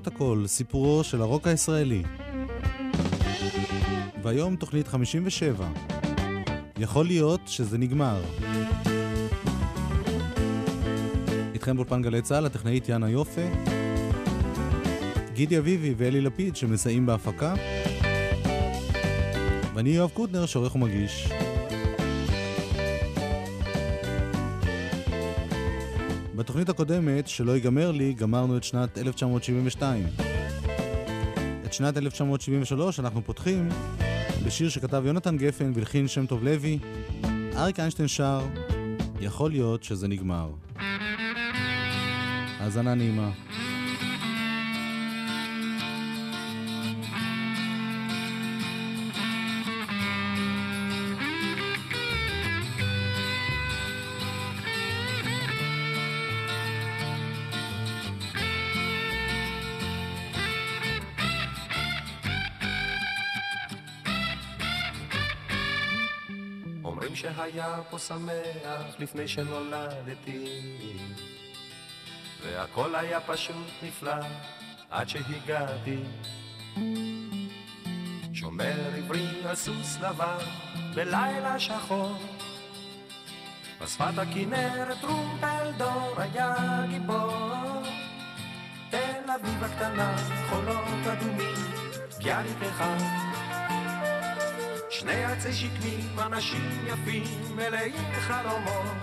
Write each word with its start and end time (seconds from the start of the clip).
למרות 0.00 0.14
הכל, 0.14 0.44
סיפורו 0.46 1.04
של 1.04 1.20
הרוק 1.20 1.46
הישראלי. 1.46 2.02
והיום 4.22 4.56
תוכנית 4.56 4.88
57. 4.88 5.68
יכול 6.78 7.06
להיות 7.06 7.40
שזה 7.46 7.78
נגמר. 7.78 8.22
איתכם 11.54 11.76
באולפן 11.76 12.02
גלי 12.02 12.22
צה"ל, 12.22 12.46
הטכנאית 12.46 12.88
יאנה 12.88 13.10
יופה, 13.10 13.40
גידי 15.32 15.58
אביבי 15.58 15.94
ואלי 15.96 16.20
לפיד 16.20 16.56
שמסייעים 16.56 17.06
בהפקה, 17.06 17.54
ואני 19.74 19.90
יואב 19.90 20.10
קוטנר 20.14 20.46
שעורך 20.46 20.74
ומגיש. 20.74 21.28
בתוכנית 26.40 26.68
הקודמת, 26.68 27.28
שלא 27.28 27.52
ייגמר 27.52 27.90
לי, 27.90 28.12
גמרנו 28.12 28.56
את 28.56 28.64
שנת 28.64 28.98
1972. 28.98 30.06
את 31.64 31.72
שנת 31.72 31.96
1973 31.96 33.00
אנחנו 33.00 33.22
פותחים 33.24 33.68
בשיר 34.46 34.68
שכתב 34.68 35.02
יונתן 35.06 35.36
גפן 35.36 35.72
והלחין 35.74 36.08
שם 36.08 36.26
טוב 36.26 36.44
לוי. 36.44 36.78
אריק 37.56 37.80
איינשטיין 37.80 38.08
שר, 38.08 38.46
יכול 39.20 39.50
להיות 39.50 39.82
שזה 39.82 40.08
נגמר. 40.08 40.50
האזנה 42.58 42.94
נעימה. 42.94 43.30
פה 67.90 67.98
שמח 67.98 68.98
לפני 68.98 69.28
שנולדתי. 69.28 70.44
והכל 72.42 72.94
היה 72.94 73.20
פשוט 73.20 73.56
נפלא 73.82 74.14
עד 74.90 75.08
שהגעתי. 75.08 75.98
שומר 78.32 78.76
עברי 78.96 79.26
על 79.48 79.54
סוס 79.56 79.98
לבן 80.00 80.44
בלילה 80.94 81.58
שחור. 81.58 82.16
בשפת 83.82 84.18
הכנרת 84.18 85.00
טרומפלדור 85.00 86.14
היה 86.16 86.54
גיבור. 86.90 87.82
תל 88.90 89.30
אביב 89.34 89.64
הקטנה 89.64 90.16
חולות 90.48 91.06
אדומים 91.12 91.54
ביאליק 92.18 92.62
אחד 92.62 93.29
שני 95.00 95.24
עצי 95.24 95.52
שקמים, 95.52 96.18
אנשים 96.18 96.86
יפים, 96.86 97.24
מלאים 97.56 98.12
חלומות. 98.12 98.96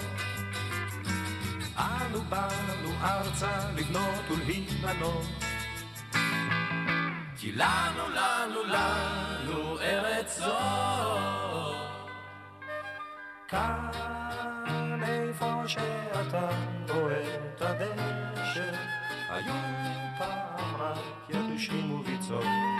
אנו 1.77 2.21
באנו 2.21 2.89
ארצה 3.03 3.71
לבנות 3.75 4.31
ולהיבנות. 4.31 5.25
כי 7.37 7.51
לנו, 7.51 8.09
לנו, 8.09 8.63
לנו 8.63 9.79
ארץ 9.79 10.39
זו. 10.39 10.57
כאן 13.47 14.99
איפה 15.03 15.63
שאתה 15.67 16.49
רואה 16.89 17.35
את 17.35 17.61
הדשא, 17.61 18.75
היו 19.29 19.53
פעם 20.17 20.75
רק 20.81 20.97
יתושים 21.29 21.91
וביצות. 21.91 22.76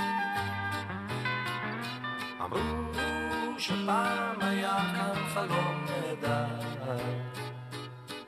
שפעם 3.57 4.41
היה 4.41 4.77
כאן 4.95 5.23
חלום 5.33 5.85
נהדר. 5.85 6.45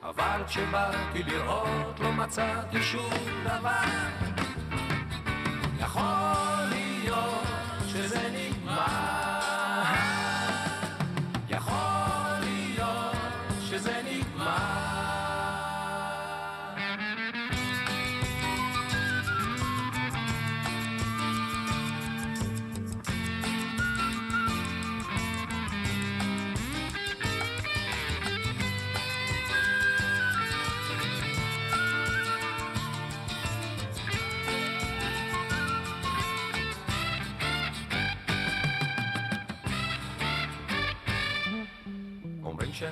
אבל 0.02 0.42
כשבאתי 0.46 1.22
לראות 1.22 2.00
לא 2.00 2.12
מצאתי 2.12 2.82
שום 2.82 3.14
דבר 3.44 4.49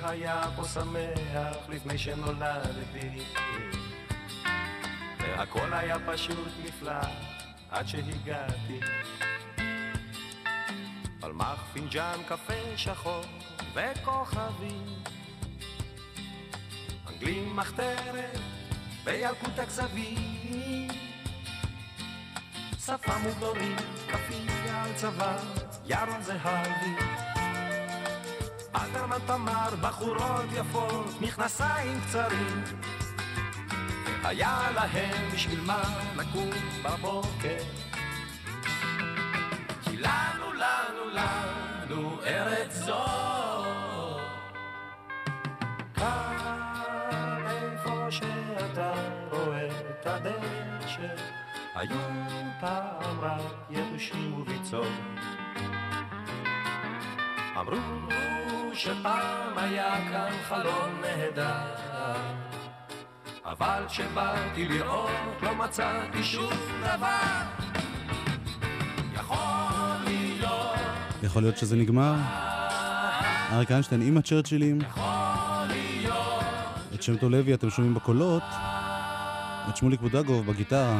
שהיה 0.01 0.41
פה 0.55 0.63
שמח 0.63 1.69
לפני 1.69 1.97
שנולדתי. 1.97 3.23
והכל 5.19 5.73
היה 5.73 5.95
פשוט 6.07 6.47
נפלא 6.63 7.01
עד 7.69 7.87
שהגעתי. 7.87 8.79
פלמח 11.19 11.63
פינג'אן 11.73 12.19
קפה 12.27 12.77
שחור 12.77 13.21
וכוכבים 13.73 14.85
אנגלים 17.09 17.55
מחתרת 17.55 18.39
בילקוט 19.03 19.59
הכזבים. 19.59 20.87
שפה 22.85 23.17
מוגדורים, 23.17 23.75
כפייה 24.07 24.83
על 24.83 24.93
צוואר, 24.95 25.37
ירון 25.85 26.21
זהבי 26.21 27.28
אלתרמן 28.75 29.17
תמר, 29.25 29.69
בחורות 29.81 30.45
יפות, 30.53 31.21
מכנסיים 31.21 32.01
קצרים. 32.01 32.63
היה 34.23 34.69
להם 34.75 35.31
בשביל 35.33 35.61
מה 35.61 35.83
לקום 36.15 36.49
בבוקר. 36.83 37.63
כי 39.83 39.97
לנו, 39.97 40.53
לנו, 40.53 41.09
לנו 41.13 42.21
ארץ 42.25 42.73
זו. 42.73 43.05
כאן 45.93 47.43
איפה 47.47 48.07
שאתה 48.11 48.93
רואה 49.31 49.67
את 49.67 50.07
הדשא, 50.07 51.15
היו 51.75 51.97
פעם 52.59 53.19
רק 53.21 53.41
יבושים 53.69 54.41
וביצות. 54.41 54.87
אמרו 57.59 57.75
שפעם 58.79 59.57
היה 59.57 60.09
כאן 60.11 60.31
חלום 60.49 61.01
נהדר. 61.01 62.15
אבל 63.45 63.83
כשבאתי 63.87 64.67
לראות 64.67 65.09
לא 65.41 65.55
מצאתי 65.55 66.23
שום 66.23 66.53
דבר. 66.81 67.41
יכול 69.13 69.37
להיות 70.05 71.23
יכול 71.23 71.41
להיות 71.41 71.57
שזה 71.57 71.75
נגמר? 71.75 72.15
אריק 73.51 73.71
איינשטיין 73.71 74.01
עם 74.01 74.17
הצ'רצ'ילים. 74.17 74.79
את 76.93 77.03
שם 77.03 77.17
טוב 77.17 77.29
לוי 77.31 77.53
אתם 77.53 77.69
שומעים 77.69 77.93
בקולות. 77.93 78.43
את 79.69 79.77
שמוליק 79.77 80.01
בודגוב 80.01 80.45
בגיטרה. 80.45 80.99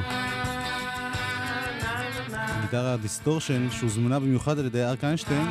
גיטרה 2.61 2.97
distortion 2.97 3.71
שהוזמנה 3.71 4.19
במיוחד 4.19 4.59
על 4.59 4.65
ידי 4.65 4.83
אריק 4.83 5.03
איינשטיין 5.03 5.47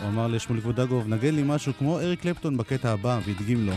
הוא 0.00 0.08
אמר 0.08 0.26
לשמוליק 0.26 0.64
בודגוב, 0.64 1.08
נגן 1.08 1.34
לי 1.34 1.42
משהו 1.46 1.72
כמו 1.78 1.98
אריק 1.98 2.20
קלפטון 2.20 2.56
בקטע 2.56 2.90
הבא, 2.90 3.20
והדגים 3.26 3.66
לו. 3.66 3.72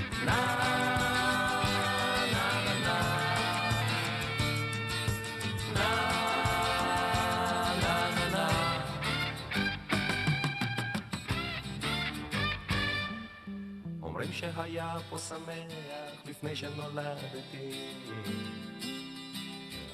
שהיה 14.33 14.95
פה 15.09 15.17
שמח 15.17 15.73
לפני 16.25 16.55
שנולדתי 16.55 17.71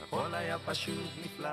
הכל 0.03 0.33
היה 0.33 0.59
פשוט 0.59 1.09
נפלא 1.25 1.49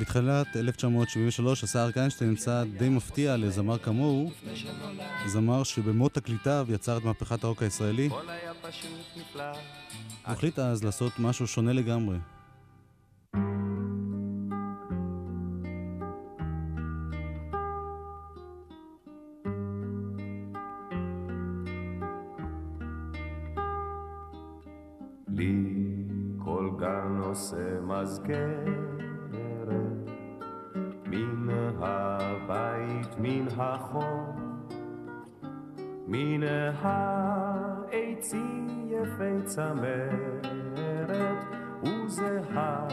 בתחילת 0.00 0.56
1973 0.56 1.64
עשה 1.64 1.82
אריק 1.82 1.98
איינשטיין 1.98 2.36
צעד 2.36 2.68
די 2.78 2.88
מפתיע 2.88 3.36
לזמר 3.36 3.78
כמוהו, 3.78 4.30
זמר 5.26 5.62
שבמות 5.64 6.14
תקליטיו 6.14 6.66
יצר 6.68 6.98
את 6.98 7.04
מהפכת 7.04 7.44
הרוק 7.44 7.62
הישראלי. 7.62 8.08
הוא 8.08 8.20
החליט 10.24 10.58
אז 10.58 10.84
לעשות 10.84 11.12
משהו 11.18 11.46
שונה 11.46 11.72
לגמרי. 11.72 12.16
עושה 27.28 27.80
מזכרת. 27.80 28.86
מן 31.06 31.48
הבית, 31.78 33.18
מן 33.18 33.46
החור, 33.56 34.34
מן 36.06 36.42
העצים 36.82 38.68
יפי 38.90 39.44
צמרת, 39.44 40.46
וזהה 41.82 42.88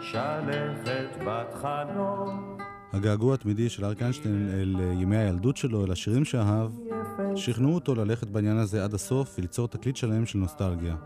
שלכת 0.00 1.24
בת 1.26 1.54
חלום. 1.54 2.56
הגעגוע 2.92 3.34
התמידי 3.34 3.68
של 3.68 3.84
אריק 3.84 4.02
איינשטיין 4.02 4.48
אל 4.48 4.76
ימי 4.92 5.16
הילדות 5.16 5.56
שלו, 5.56 5.84
אל 5.84 5.92
השירים 5.92 6.24
שאהב, 6.24 6.70
שכנעו 7.36 7.74
אותו 7.74 7.94
ללכת 7.94 8.28
בעניין 8.28 8.56
הזה 8.56 8.84
עד 8.84 8.94
הסוף 8.94 9.34
וליצור 9.38 9.68
תקליט 9.68 9.96
שלם 9.96 10.26
של 10.26 10.38
נוסטלגיה. 10.38 10.96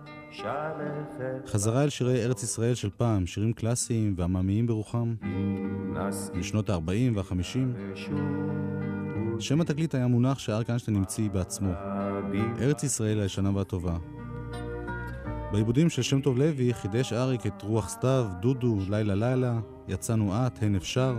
חזרה 1.46 1.82
אל 1.82 1.88
שירי 1.88 2.24
ארץ 2.24 2.42
ישראל 2.42 2.74
של 2.74 2.90
פעם, 2.96 3.26
שירים 3.26 3.52
קלאסיים 3.52 4.14
ועממיים 4.16 4.66
ברוחם, 4.66 5.14
משנות 6.34 6.70
ה-40 6.70 6.90
וה-50. 7.14 8.10
שם 9.40 9.60
התקליט 9.60 9.94
היה 9.94 10.06
מונח 10.06 10.38
שאריק 10.38 10.68
איינשטיין 10.68 10.96
המציא 10.96 11.30
בעצמו, 11.30 11.72
ארץ 12.60 12.82
ישראל 12.82 13.20
הישנה 13.20 13.56
והטובה. 13.56 13.96
בעיבודים 15.52 15.90
של 15.90 16.02
שם 16.02 16.20
טוב 16.20 16.38
לוי 16.38 16.74
חידש 16.74 17.12
אריק 17.12 17.46
את 17.46 17.62
רוח 17.62 17.88
סתיו, 17.88 18.26
דודו, 18.40 18.78
לילה 18.90 19.14
לילה, 19.14 19.58
יצאנו 19.88 20.32
את, 20.34 20.62
הן 20.62 20.74
אפשר, 20.74 21.16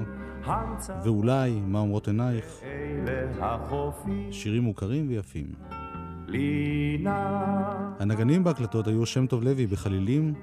ואולי, 1.04 1.62
מה 1.68 1.80
אומרות 1.80 2.08
עינייך, 2.08 2.60
שירים 4.32 4.64
מוכרים 4.64 5.08
ויפים. 5.10 5.46
הנגנים 8.00 8.44
בהקלטות 8.44 8.88
היו 8.88 9.06
שם 9.06 9.28
טוב 9.28 9.44
לוי 9.44 9.68
בחלילים, 9.68 10.34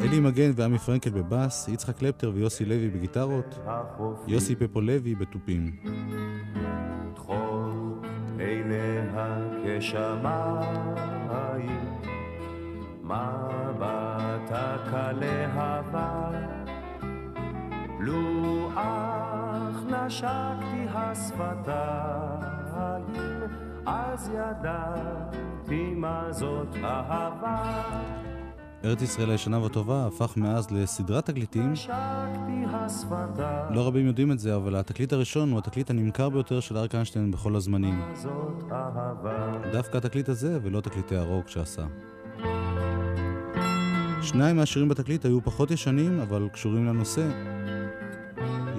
אלי 0.00 0.20
מגן 0.20 0.50
ועמי 0.54 0.78
פרנקל 0.78 1.10
בבאס, 1.10 1.68
יצחק 1.68 1.96
קלפטר 1.96 2.32
ויוסי 2.34 2.64
לוי 2.64 2.90
בגיטרות, 2.90 3.58
יוסי 4.26 4.54
פפו 4.56 4.80
לוי 4.80 5.14
בתופים. 5.14 5.76
כשמיים, 9.78 10.66
מבטה 13.04 14.76
כלהבה, 14.90 16.30
לו 18.06 18.70
אך 18.74 19.82
נשקתי 19.86 20.86
השפתיים, 20.94 22.40
אז 23.86 24.30
ידעתי 24.34 25.94
מה 25.94 26.26
זאת 26.30 26.76
אהבה. 26.84 27.82
ארץ 28.84 29.02
ישראל 29.02 29.30
הישנה 29.30 29.58
והטובה 29.62 30.06
הפך 30.06 30.36
מאז 30.36 30.70
לסדרת 30.70 31.26
תקליטים. 31.26 31.72
לא 33.70 33.86
רבים 33.86 34.06
יודעים 34.06 34.32
את 34.32 34.38
זה, 34.38 34.56
אבל 34.56 34.76
התקליט 34.76 35.12
הראשון 35.12 35.50
הוא 35.50 35.58
התקליט 35.58 35.90
הנמכר 35.90 36.28
ביותר 36.28 36.60
של 36.60 36.76
אריק 36.76 36.94
איינשטיין 36.94 37.30
בכל 37.30 37.56
הזמנים. 37.56 38.02
דווקא 39.72 39.96
התקליט 39.96 40.28
הזה 40.28 40.58
ולא 40.62 40.80
תקליטי 40.80 41.16
הרוק 41.16 41.48
שעשה. 41.48 41.82
שניים 44.22 44.56
מהשירים 44.56 44.88
בתקליט 44.88 45.24
היו 45.24 45.40
פחות 45.44 45.70
ישנים, 45.70 46.20
אבל 46.20 46.48
קשורים 46.52 46.86
לנושא. 46.86 47.28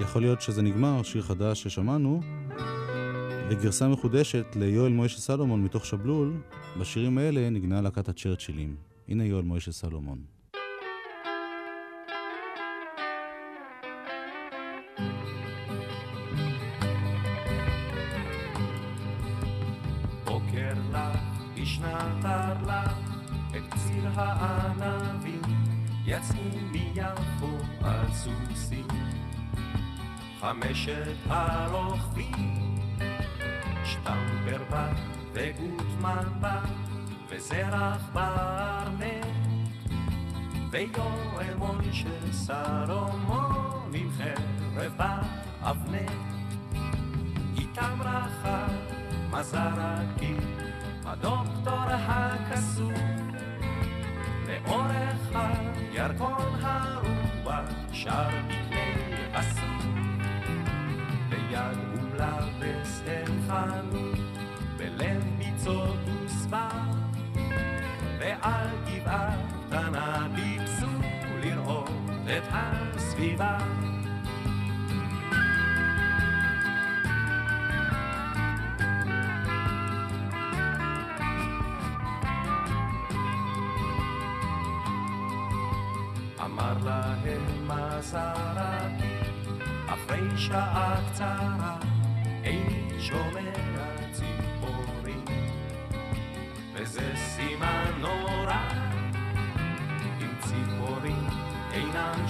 יכול 0.00 0.22
להיות 0.22 0.40
שזה 0.40 0.62
נגמר, 0.62 1.02
שיר 1.02 1.22
חדש 1.22 1.62
ששמענו, 1.62 2.20
וגרסה 3.50 3.88
מחודשת 3.88 4.46
ליואל 4.56 4.92
מוישה 4.92 5.18
סלומון 5.18 5.64
מתוך 5.64 5.86
שבלול, 5.86 6.32
בשירים 6.80 7.18
האלה 7.18 7.50
נגנה 7.50 7.80
להקת 7.80 8.08
הצ'רצ'ילים. 8.08 8.76
הנה 9.08 9.24
יואל 9.24 9.44
מוישה 9.44 9.72
סלומון. 9.72 10.18
יצאו 26.06 26.36
מיפו 26.72 27.58
על 27.80 28.06
סוסים. 28.12 29.07
חמשת 30.40 31.16
הרוכבים, 31.26 32.78
שטמפר 33.84 34.62
בא 34.70 34.92
וגוטמן 35.32 36.28
בא, 36.40 36.60
וזרח 37.28 38.10
ברנט, 38.12 39.26
ויואל 40.70 41.54
מוישה 41.56 42.32
סלומון 42.32 43.90
עם 43.94 44.10
חרב 44.18 44.92
באבנט. 44.96 46.10
איתם 47.58 47.98
רחב 48.00 48.72
מזרקי, 49.30 50.34
הדוקטור 51.04 51.90
הכסוף, 51.90 52.92
לאורך 54.46 55.34
הירקון 55.34 56.58
הרוח 56.62 57.70
שר 57.92 58.28
בקנה 58.48 59.40
אסור. 59.40 59.97
ביד 61.58 61.78
ומלבס 61.94 63.02
הם 63.06 63.42
חנו, 63.46 64.12
בלב 64.76 65.24
ביצות 65.38 65.96
וסבר, 66.24 66.68
ועל 68.18 68.68
גבעה 68.86 69.36
קטנה 69.66 70.28
טיפסו 70.36 70.86
לראות 71.40 71.90
את 72.24 72.42
הסביבה. 72.50 73.58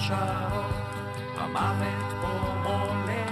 שרות, 0.09 0.75
המוות 1.37 2.13
פה 2.21 2.63
הולך, 2.63 3.31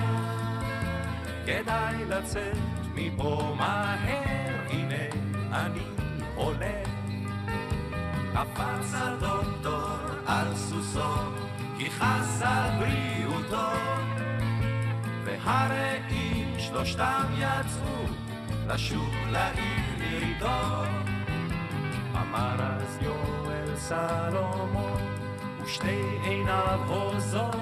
כדאי 1.45 2.05
לצאת 2.05 2.57
מפה 2.95 3.55
מהר, 3.57 4.55
הנה 4.69 5.03
אני 5.51 5.87
הולך. 6.35 6.87
קפץ 8.33 8.93
הדוקטור 8.93 9.87
על 10.25 10.55
סוסו, 10.55 11.15
כי 11.77 11.91
חס 11.91 12.41
על 12.41 12.79
בריאותו. 12.79 13.69
והרעים 15.25 16.55
שלושתם 16.59 17.23
יצאו 17.37 18.05
לשוב 18.67 19.15
לעיר 19.31 20.13
ירידו. 20.13 20.83
אמר 22.15 22.55
אז 22.59 22.99
יואל 23.01 23.75
סלומון, 23.75 25.16
ושתי 25.67 26.01
עיניו 26.23 26.79
הוזות. 26.87 27.55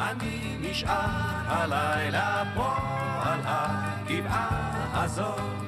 אני 0.00 0.56
נשאר 0.60 1.42
הלילה 1.46 2.42
פה 2.54 2.76
על 3.22 3.40
הגבעה 3.44 5.02
הזאת. 5.04 5.62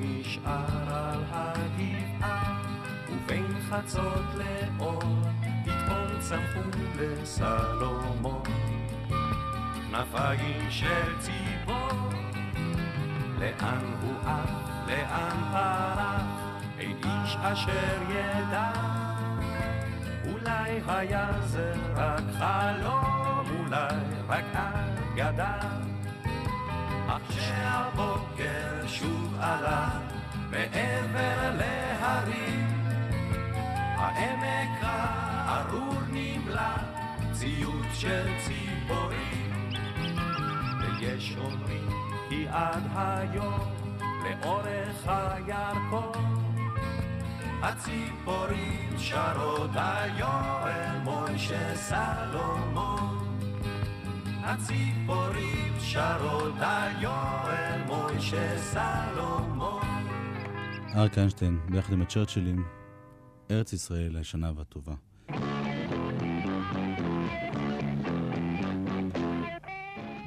נשאר 0.00 0.94
על 0.94 1.24
הגבעה, 1.30 2.62
ובין 3.08 3.60
חצות 3.70 4.24
לאור, 4.34 5.02
צמחו 6.20 6.60
לסלומון. 6.98 8.42
כנפיים 9.90 10.70
של 10.70 11.18
ציפור, 11.18 11.88
לאן 13.38 13.84
הוא 14.02 14.14
עף, 14.26 14.50
לאן 14.88 15.36
פרח, 15.52 16.22
אין 16.78 16.96
איש 17.04 17.36
אשר 17.42 18.02
ידע, 18.10 18.70
אולי 20.30 20.80
היה 20.88 21.28
זה 21.46 21.74
רק 21.94 22.22
חלום, 22.38 23.46
אולי 23.60 23.96
רק 24.28 24.44
אגדה. 24.54 25.58
אך 27.08 27.20
כשהבוקר 27.28 28.86
שוב 28.86 29.34
עלה 29.40 29.88
מעבר 30.50 31.56
להרים, 31.58 32.66
העמק 33.96 35.27
הארור 35.48 35.94
נמלא 36.12 36.76
ציוץ 37.32 37.86
של 37.92 38.26
ציפורים. 38.44 39.70
ויש 40.80 41.36
אומרים 41.38 41.88
כי 42.28 42.48
עד 42.48 42.82
היום 42.94 43.60
לאורך 44.24 45.06
הירקון 45.06 46.44
הציפורים 47.62 48.98
שרות 48.98 49.70
היואל 49.74 50.98
מוישה 51.04 51.76
סלומון 51.76 53.38
הציפורים 54.42 55.74
שרות 55.80 56.54
היואל 56.60 57.82
מוישה 57.86 58.58
סלומון 58.58 59.82
אריק 60.96 61.18
איינשטיין, 61.18 61.60
ביחד 61.70 61.92
עם 61.92 62.02
הצ'רצ'ילים, 62.02 62.64
ארץ 63.50 63.72
ישראל 63.72 64.16
הישנה 64.16 64.52
והטובה. 64.56 64.94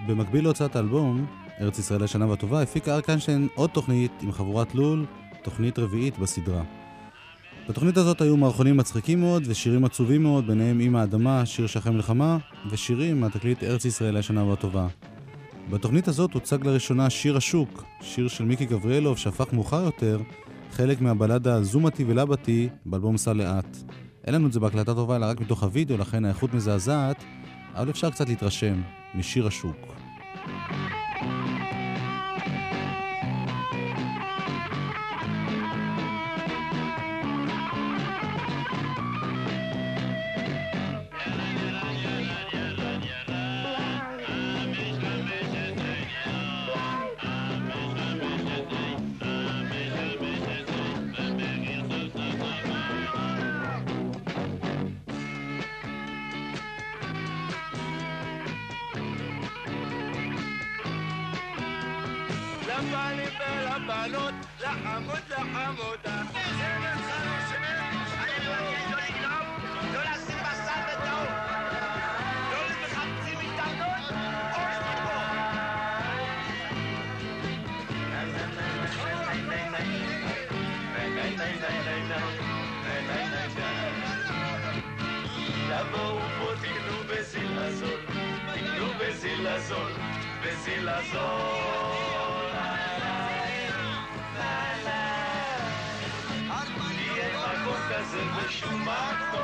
במקביל 0.07 0.43
להוצאת 0.43 0.75
האלבום, 0.75 1.25
ארץ 1.61 1.79
ישראל 1.79 2.01
הישנה 2.01 2.29
והטובה, 2.29 2.61
הפיק 2.61 2.87
אריק 2.87 3.09
איינשטיין 3.09 3.47
עוד 3.55 3.69
תוכנית 3.69 4.11
עם 4.21 4.31
חבורת 4.31 4.75
לול, 4.75 5.05
תוכנית 5.43 5.79
רביעית 5.79 6.19
בסדרה. 6.19 6.63
בתוכנית 7.69 7.97
הזאת 7.97 8.21
היו 8.21 8.37
מערכונים 8.37 8.77
מצחיקים 8.77 9.19
מאוד 9.19 9.43
ושירים 9.47 9.85
עצובים 9.85 10.23
מאוד, 10.23 10.47
ביניהם 10.47 10.79
עם 10.79 10.95
האדמה, 10.95 11.45
שיר 11.45 11.67
שאחרי 11.67 11.93
מלחמה, 11.93 12.37
ושירים 12.69 13.21
מהתקליט 13.21 13.63
ארץ 13.63 13.85
ישראל 13.85 14.15
הישנה 14.15 14.43
והטובה. 14.43 14.87
בתוכנית 15.69 16.07
הזאת 16.07 16.33
הוצג 16.33 16.65
לראשונה 16.65 17.09
שיר 17.09 17.37
השוק, 17.37 17.83
שיר 18.01 18.27
של 18.27 18.45
מיקי 18.45 18.65
גבריאלוב 18.65 19.17
שהפך 19.17 19.53
מאוחר 19.53 19.83
יותר 19.83 20.19
חלק 20.71 21.01
מהבלדה 21.01 21.63
זומתי 21.63 22.03
ולבתי 22.07 22.69
באלבום 22.85 23.17
סע 23.17 23.33
לאט. 23.33 23.77
אין 24.25 24.33
לנו 24.33 24.47
את 24.47 24.53
זה 24.53 24.59
בהקלטה 24.59 24.93
טובה 24.93 25.15
אלא 25.15 25.25
רק 25.25 25.39
מתוך 25.39 25.63
הוידאו, 25.63 25.97
לכן 25.97 26.25
האיכות 26.25 26.53
מזעזעת, 26.53 27.23
אבל 27.75 27.89
אפשר 27.89 28.09
קצת 28.09 28.29
להתרשם 28.29 28.81
משיר 29.15 29.47
השוק. 29.47 29.77
לבנות 63.91 64.33
לעמוד 64.61 65.19
לחמודה. 65.29 66.21
תבואו 85.69 86.19
פה 86.39 86.51
תקנו 86.61 86.97
בזילזול, 87.07 87.99
תקנו 88.53 88.87
בזילזול, 88.99 89.91
בזילזול 90.43 92.10
כזה 97.93 98.23
בשום 98.37 98.81
מקום. 98.81 99.41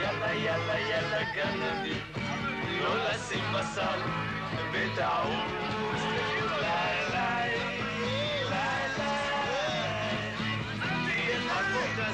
יאללה 0.00 0.34
יאללה 0.34 0.80
יאללה 0.80 1.22
גנבים, 1.34 2.02
לא 2.80 3.10
לשים 3.10 3.44
בסל 3.54 4.00
בטעות. 4.72 5.62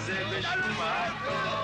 זה 0.06 0.24
בשום 0.24 0.72
מקום 0.72 1.57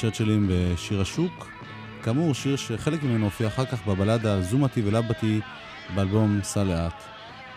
הצ'רצ'ילים 0.00 0.50
בשיר 0.50 1.00
השוק. 1.00 1.48
כאמור, 2.02 2.34
שיר 2.34 2.56
שחלק 2.56 3.02
ממנו 3.02 3.24
הופיע 3.24 3.48
אחר 3.48 3.64
כך 3.64 3.86
בבלדה 3.86 4.42
זומתי 4.42 4.82
ולבתי 4.84 5.40
באלבום 5.94 6.40
סע 6.42 6.64
לאט. 6.64 7.02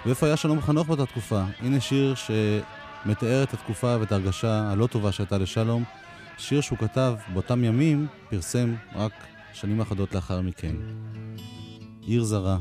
ואיפה 0.06 0.26
היה 0.26 0.38
שלום 0.38 0.62
חנוך 0.62 0.88
באותה 0.88 1.06
תקופה? 1.06 1.44
הנה 1.60 1.80
שיר 1.80 2.16
שמתאר 2.16 3.44
את 3.44 3.54
התקופה 3.54 3.98
ואת 4.00 4.12
ההרגשה 4.12 4.72
הלא 4.72 4.88
טובה 4.88 5.12
שהייתה 5.12 5.38
לשלום. 5.38 5.84
שיר 6.38 6.62
שהוא 6.62 6.78
כתב 6.78 7.16
באותם 7.34 7.64
ימים, 7.64 8.08
פרסם 8.30 8.76
רק 8.96 9.14
שנים 9.54 9.82
אחדות 9.82 10.16
לאחר 10.16 10.42
מכן. 10.42 10.76
עיר 12.02 12.24
זרה, 12.24 12.58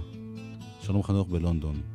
שלום 0.82 1.02
חנוך 1.02 1.28
בלונדון. 1.28 1.91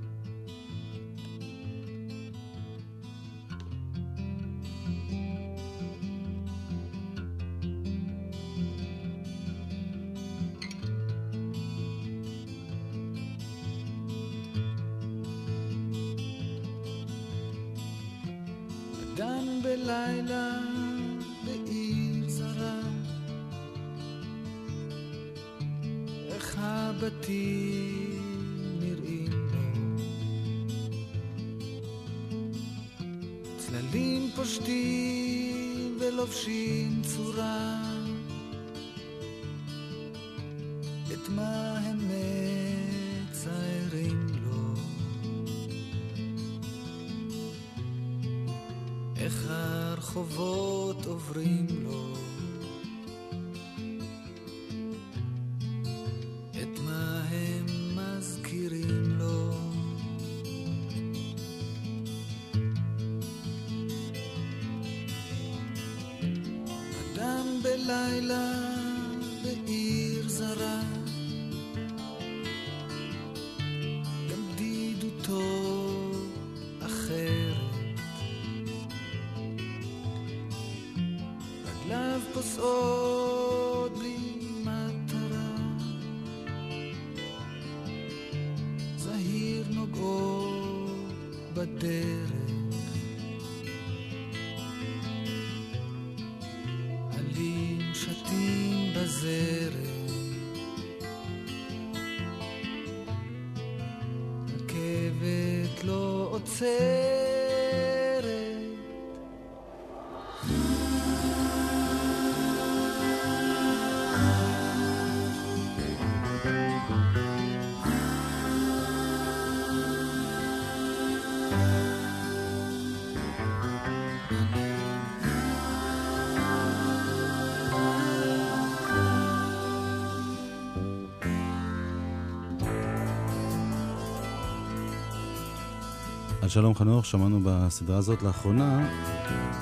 על 136.47 136.51
שלום 136.51 136.75
חנוך 136.75 137.05
שמענו 137.05 137.39
בסדרה 137.43 137.97
הזאת 137.97 138.21
לאחרונה, 138.21 138.89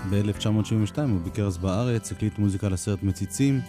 ב-1972 0.10 0.98
הוא 0.98 1.22
ביקר 1.24 1.48
אז 1.48 1.58
בארץ, 1.58 2.12
הקליט 2.12 2.40
מוזיקה 2.40 2.70
לסרט 2.70 3.04
מציצים, 3.04 3.62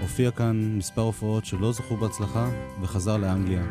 הופיע 0.00 0.30
כאן 0.30 0.76
מספר 0.78 1.00
הופעות 1.00 1.44
שלא 1.44 1.72
זכו 1.72 1.96
בהצלחה 1.96 2.50
וחזר 2.82 3.16
לאנגליה. 3.16 3.62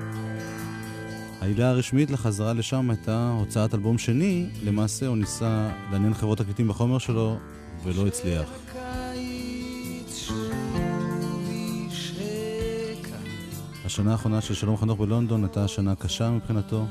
העילה 1.42 1.70
הרשמית 1.70 2.12
לחזרה 2.12 2.54
לשם 2.54 2.90
הייתה 2.90 3.36
הוצאת 3.40 3.74
אלבום 3.74 3.98
שני, 3.98 4.50
למעשה 4.64 5.08
הוא 5.08 5.18
ניסה 5.18 5.70
לעניין 5.92 6.14
חברות 6.14 6.38
תקליטים 6.38 6.68
בחומר 6.68 6.98
שלו 6.98 7.38
ולא 7.84 8.08
הצליח. 8.08 8.50
השנה 13.86 14.12
האחרונה 14.12 14.42
של 14.42 14.54
שלום 14.54 14.78
חנוך 14.78 15.00
בלונדון 15.00 15.44
הייתה 15.44 15.68
שנה 15.68 15.96
קשה 15.96 16.30
מבחינתו. 16.30 16.86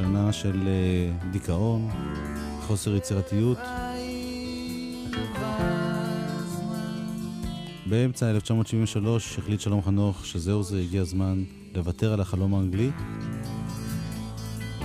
שנה 0.00 0.32
של 0.32 0.68
אה, 0.68 1.30
דיכאון, 1.30 1.88
חוסר 2.66 2.96
יצירתיות. 2.96 3.58
באמצע 7.86 8.30
1973 8.30 9.38
החליט 9.38 9.60
שלום 9.60 9.82
חנוך 9.82 10.26
שזהו 10.26 10.62
זה, 10.62 10.80
הגיע 10.80 11.02
הזמן 11.02 11.44
לוותר 11.74 12.12
על 12.12 12.20
החלום 12.20 12.54
האנגלי. 12.54 12.90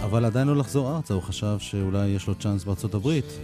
אבל 0.04 0.26
עדיין 0.26 0.48
לא 0.48 0.56
לחזור 0.56 0.96
ארצה, 0.96 1.14
הוא 1.14 1.22
חשב 1.24 1.56
שאולי 1.60 2.08
יש 2.08 2.28
לו 2.28 2.36
צ'אנס 2.36 2.64
בארצות 2.64 2.94
הברית. 2.94 3.40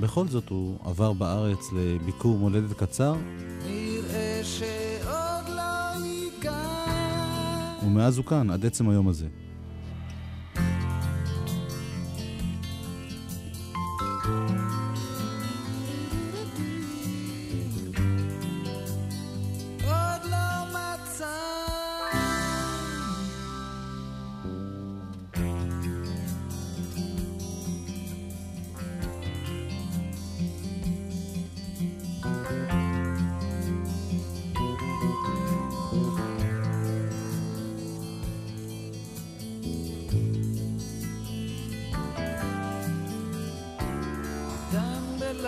בכל 0.00 0.28
זאת 0.28 0.48
הוא 0.48 0.78
עבר 0.84 1.12
בארץ 1.12 1.72
לביקור 1.72 2.38
מולדת 2.38 2.72
קצר. 2.72 3.14
ומאז 7.92 8.18
הוא 8.18 8.26
כאן, 8.26 8.50
עד 8.50 8.66
עצם 8.66 8.88
היום 8.88 9.08
הזה. 9.08 9.26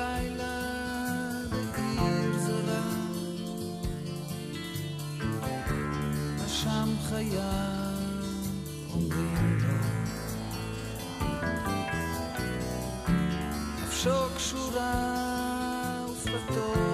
לילה 0.04 0.60
בעיר 1.72 2.38
זרה. 2.38 2.82
שם 6.46 6.88
חיה 7.08 7.80
אומרים 8.94 9.58
לו. 9.58 9.74
נפשו 13.82 14.10
קשורה 14.36 14.92
ושפתו 16.12 16.93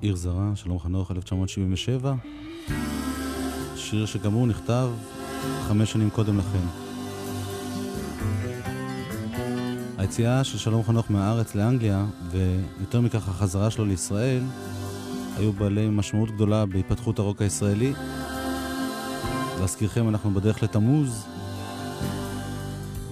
עיר 0.00 0.16
זרה, 0.16 0.50
שלום 0.54 0.78
חנוך, 0.78 1.10
1977. 1.10 2.14
שיר 3.76 4.06
שגם 4.06 4.32
הוא 4.32 4.46
נכתב 4.48 4.88
חמש 5.68 5.92
שנים 5.92 6.10
קודם 6.10 6.38
לכן. 6.38 6.66
היציאה 9.98 10.44
של 10.44 10.58
שלום 10.58 10.82
חנוך 10.82 11.10
מהארץ 11.10 11.54
לאנגליה, 11.54 12.06
ויותר 12.30 13.00
מכך 13.00 13.28
החזרה 13.28 13.70
שלו 13.70 13.84
לישראל, 13.84 14.42
היו 15.36 15.52
בעלי 15.52 15.88
משמעות 15.88 16.30
גדולה 16.30 16.66
בהתפתחות 16.66 17.18
הרוק 17.18 17.42
הישראלי. 17.42 17.92
להזכירכם, 19.60 20.08
אנחנו 20.08 20.34
בדרך 20.34 20.62
לתמוז, 20.62 21.26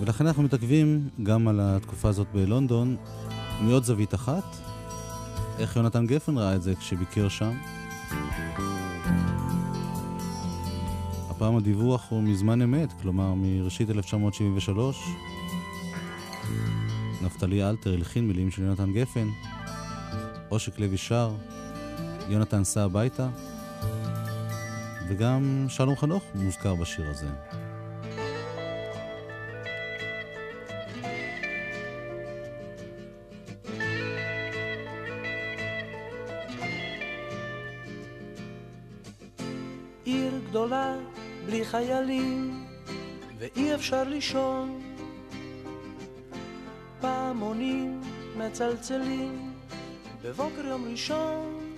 ולכן 0.01 0.27
אנחנו 0.27 0.43
מתעכבים 0.43 1.09
גם 1.23 1.49
על 1.49 1.61
התקופה 1.63 2.09
הזאת 2.09 2.27
בלונדון 2.35 2.97
מעוד 3.61 3.85
זווית 3.85 4.15
אחת. 4.15 4.68
איך 5.59 5.77
יונתן 5.77 6.07
גפן 6.07 6.39
ראה 6.39 6.55
את 6.55 6.63
זה 6.63 6.75
כשביקר 6.75 7.29
שם. 7.29 7.57
הפעם 11.31 11.57
הדיווח 11.57 12.07
הוא 12.09 12.23
מזמן 12.23 12.63
אמת, 12.63 12.93
כלומר 13.03 13.35
מראשית 13.37 13.91
1973. 13.91 15.05
נפתלי 17.23 17.65
אלתר 17.65 17.93
הלחין 17.93 18.29
מילים 18.29 18.51
של 18.51 18.63
יונתן 18.63 18.93
גפן, 18.93 19.29
עושק 20.49 20.79
לוי 20.79 20.97
שר, 20.97 21.35
יונתן 22.29 22.65
סע 22.65 22.85
הביתה, 22.85 23.29
וגם 25.09 25.67
שלום 25.69 25.97
חנוך 25.97 26.23
מוזכר 26.35 26.75
בשיר 26.75 27.11
הזה. 27.11 27.48
חיילים 42.09 42.65
ואי 43.39 43.75
אפשר 43.75 44.05
לישון. 44.05 44.81
פעמונים 47.01 48.01
מצלצלים 48.37 49.53
בבוקר 50.23 50.67
יום 50.67 50.89
ראשון. 50.91 51.75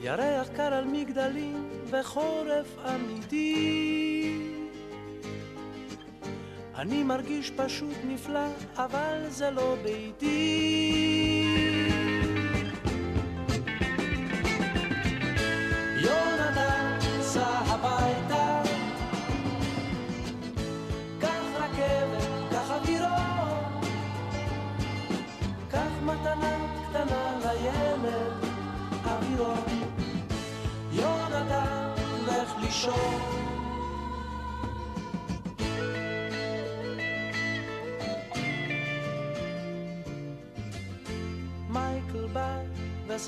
ירח 0.00 0.48
קר 0.56 0.74
על 0.74 0.84
מגדלים 0.84 1.68
וחורף 1.90 2.76
אמיתי. 2.94 4.38
אני 6.74 7.02
מרגיש 7.02 7.50
פשוט 7.50 7.96
נפלא, 8.04 8.48
אבל 8.76 9.24
זה 9.28 9.50
לא 9.50 9.76
ביתי. 9.82 11.77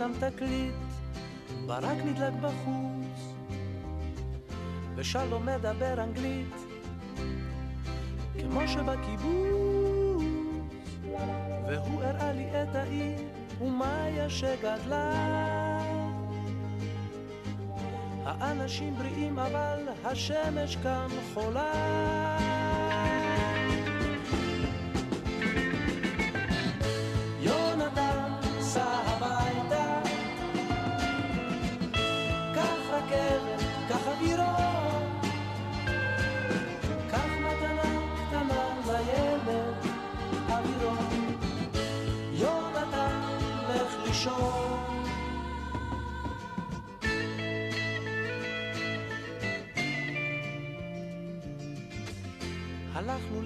ושם 0.01 0.13
תקליט, 0.21 0.75
ברק 1.67 1.99
נדלק 2.05 2.33
בחוץ, 2.33 3.35
ושלום 4.97 5.47
מדבר 5.47 6.03
אנגלית. 6.03 6.55
כמו 8.41 8.61
שבקיבוץ, 8.69 10.23
והוא 11.67 12.03
הראה 12.03 12.33
לי 12.33 12.63
את 12.63 12.75
העיר 12.75 13.19
ומאיה 13.61 14.31
שגדלה. 14.31 15.13
האנשים 18.25 18.95
בריאים 18.95 19.39
אבל 19.39 19.89
השמש 20.05 20.77
כאן 20.77 21.09
חולה. 21.35 22.60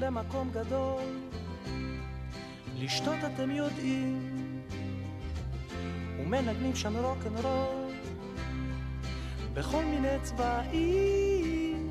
למקום 0.04 0.50
גדול, 0.52 1.02
לשתות 2.78 3.16
אתם 3.34 3.50
יודעים, 3.50 4.60
ומנגנים 6.20 6.74
שם 6.74 6.96
רוקנרול, 6.96 7.92
בכל 9.54 9.84
מיני 9.84 10.18
צבעים. 10.22 11.90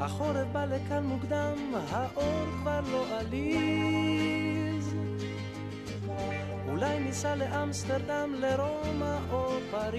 החורף 0.00 0.46
בא 0.52 0.64
לכאן 0.64 1.04
מוקדם, 1.04 1.54
האור 1.90 2.46
כבר 2.60 2.80
לא 2.92 3.18
עליז. 3.18 4.94
אולי 6.68 7.00
ניסע 7.00 7.34
לאמסטרדם, 7.34 8.34
לרומא 8.38 9.18
או 9.32 9.50
פריז. 9.70 9.89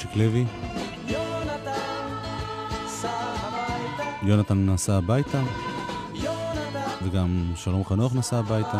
אושיק 0.00 0.16
לוי. 0.16 0.44
יונתן 4.22 4.70
נסע 4.70 4.96
הביתה. 4.96 5.42
וגם 7.02 7.52
שלום 7.56 7.84
חנוך 7.84 8.14
נסע 8.14 8.38
הביתה. 8.38 8.78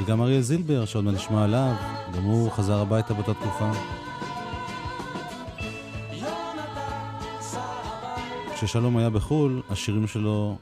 וגם 0.00 0.22
אריה 0.22 0.40
זילבר, 0.40 0.84
שעוד 0.84 1.04
מעט 1.04 1.14
נשמע 1.14 1.44
עליו, 1.44 1.74
גם 2.16 2.22
הוא 2.22 2.50
חזר 2.50 2.80
הביתה 2.80 3.14
באותה 3.14 3.34
תקופה. 3.34 3.70
כששלום 8.54 8.96
היה 8.96 9.10
בחו"ל, 9.10 9.62
השירים 9.70 10.06
שלו 10.06 10.56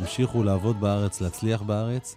המשיכו 0.00 0.42
לעבוד 0.42 0.80
בארץ, 0.80 1.20
להצליח 1.20 1.62
בארץ. 1.62 2.16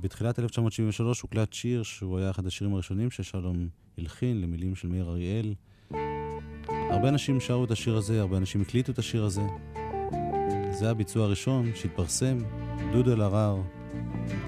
בתחילת 0.00 0.38
1973 0.38 1.20
הוקלט 1.20 1.52
שיר 1.52 1.82
שהוא 1.82 2.18
היה 2.18 2.30
אחד 2.30 2.46
השירים 2.46 2.74
הראשונים 2.74 3.10
ששלום 3.10 3.68
הלחין 3.98 4.40
למילים 4.40 4.74
של 4.74 4.88
מאיר 4.88 5.08
אריאל. 5.08 5.54
הרבה 6.90 7.08
אנשים 7.08 7.40
שרו 7.40 7.64
את 7.64 7.70
השיר 7.70 7.96
הזה, 7.96 8.20
הרבה 8.20 8.36
אנשים 8.36 8.60
הקליטו 8.60 8.92
את 8.92 8.98
השיר 8.98 9.24
הזה. 9.24 9.42
זה 10.70 10.90
הביצוע 10.90 11.24
הראשון 11.24 11.70
שהתפרסם, 11.74 12.38
דודו 12.92 13.12
אלהרר, 13.12 13.56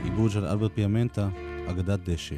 עיבוד 0.05 0.31
של 0.31 0.45
אלברט 0.45 0.73
פיאמנטה, 0.75 1.29
אגדת 1.71 2.01
דשא. 2.09 2.37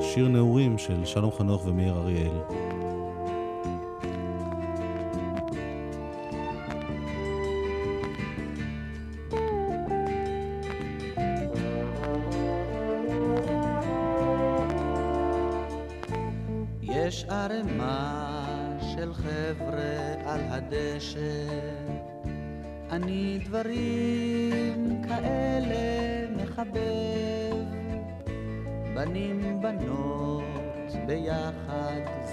שיר 0.00 0.28
נעורים 0.28 0.78
של 0.78 1.04
שלום 1.04 1.32
חנוך 1.38 1.66
ומאיר 1.66 1.94
אריאל. 1.94 2.67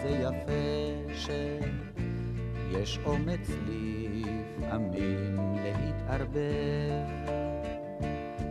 זה 0.06 0.12
יפה 0.12 0.66
שיש 1.14 3.00
אומץ 3.06 3.50
לפעמים 4.60 5.56
להתערבב, 5.64 7.06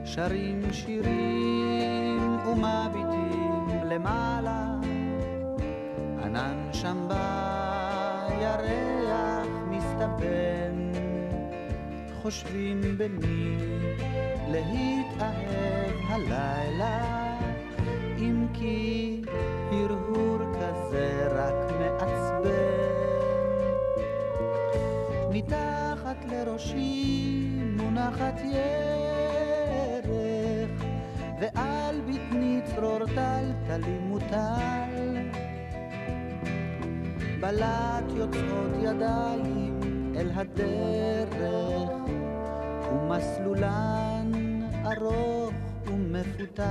שרים 0.05 0.63
שירים 0.73 2.39
ומביטים 2.47 3.69
למעלה, 3.85 4.67
ענן 6.25 6.69
שם 6.73 7.09
בירח 8.29 9.47
מסתבן, 9.71 10.93
חושבים 12.23 12.81
במי 12.99 13.57
להתאהב 14.49 15.95
הלילה, 16.09 17.39
אם 18.19 18.47
כי 18.55 19.21
הרהור 19.73 20.34
לראשי 26.45 27.49
מונחת 27.77 28.41
ירך, 28.45 30.07
ועל 31.41 32.01
בטני 32.01 32.61
צרור 32.65 32.99
טלטלי 32.99 33.99
מוטל. 34.01 35.31
בלט 37.41 38.05
יוצאות 38.17 38.73
ידיים 38.83 39.81
אל 40.17 40.31
הדרך, 40.35 41.93
ומסלולן 42.93 44.33
ארוך 44.87 45.55
ומפותל. 45.87 46.65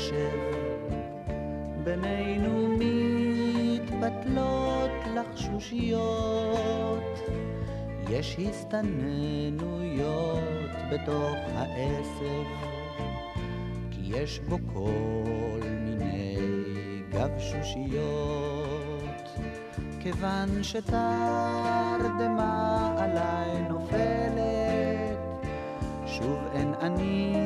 קשב, 0.00 0.40
בינינו 1.84 2.76
מתבטלות 3.78 4.90
לחשושיות, 5.14 7.18
יש 8.10 8.36
הסתננויות 8.48 10.00
בתוך 10.92 11.36
העשב. 11.54 12.44
יש 14.02 14.40
בו 14.40 14.58
כל 14.74 15.60
מיני 15.80 16.36
גבשושיות, 17.10 18.00
כיוון 20.00 20.62
שתרדמה 20.62 20.96
עליי 22.98 23.62
נופלת, 23.68 25.18
שוב 26.06 26.38
אין 26.54 26.74
אני 26.80 27.36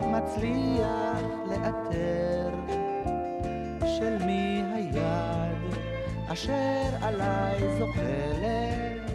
מצליח 0.00 1.39
לאתר 1.50 2.50
של 3.86 4.24
מי 4.26 4.62
היד 4.74 5.74
אשר 6.32 6.88
עליי 7.02 7.78
זוחלת, 7.78 9.10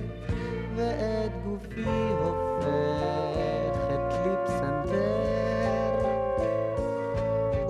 ואת 0.75 1.31
גופי 1.45 1.85
הופכת 2.23 4.03
לי 4.25 4.31
פסנתר. 4.45 5.91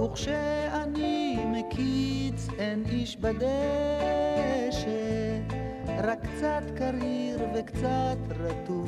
וכשאני 0.04 1.38
מקיץ 1.46 2.48
אין 2.60 2.84
איש 2.90 3.18
בדשא, 3.18 3.46
רק 6.04 6.20
קצת 6.26 6.64
קריר 6.76 7.40
וקצת 7.56 8.18
רטוב 8.40 8.85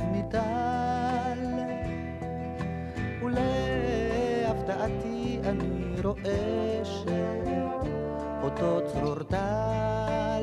אני 5.48 6.02
רואה 6.04 6.82
שאותו 6.84 8.82
צרור 8.88 9.24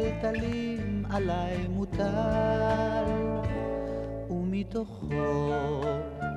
טלטלים 0.00 1.04
עליי 1.10 1.68
מוטל, 1.68 3.04
ומתוכו 4.30 5.52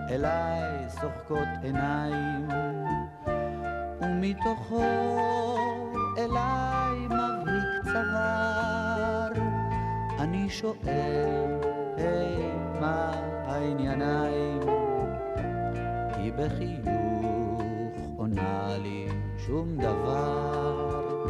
אליי 0.10 0.89
שוחקות 1.01 1.47
עיניים, 1.63 2.47
ומתוכו 4.01 4.84
אליי 6.17 6.97
מבריק 7.06 7.84
צוואר. 7.84 9.32
אני 10.19 10.49
שואל, 10.49 11.60
היי, 11.97 12.51
מה 12.80 13.12
הענייניים? 13.45 14.60
היא 16.17 16.34
בחיוך 16.34 16.97
שום 19.48 19.78
דבר. 19.78 21.24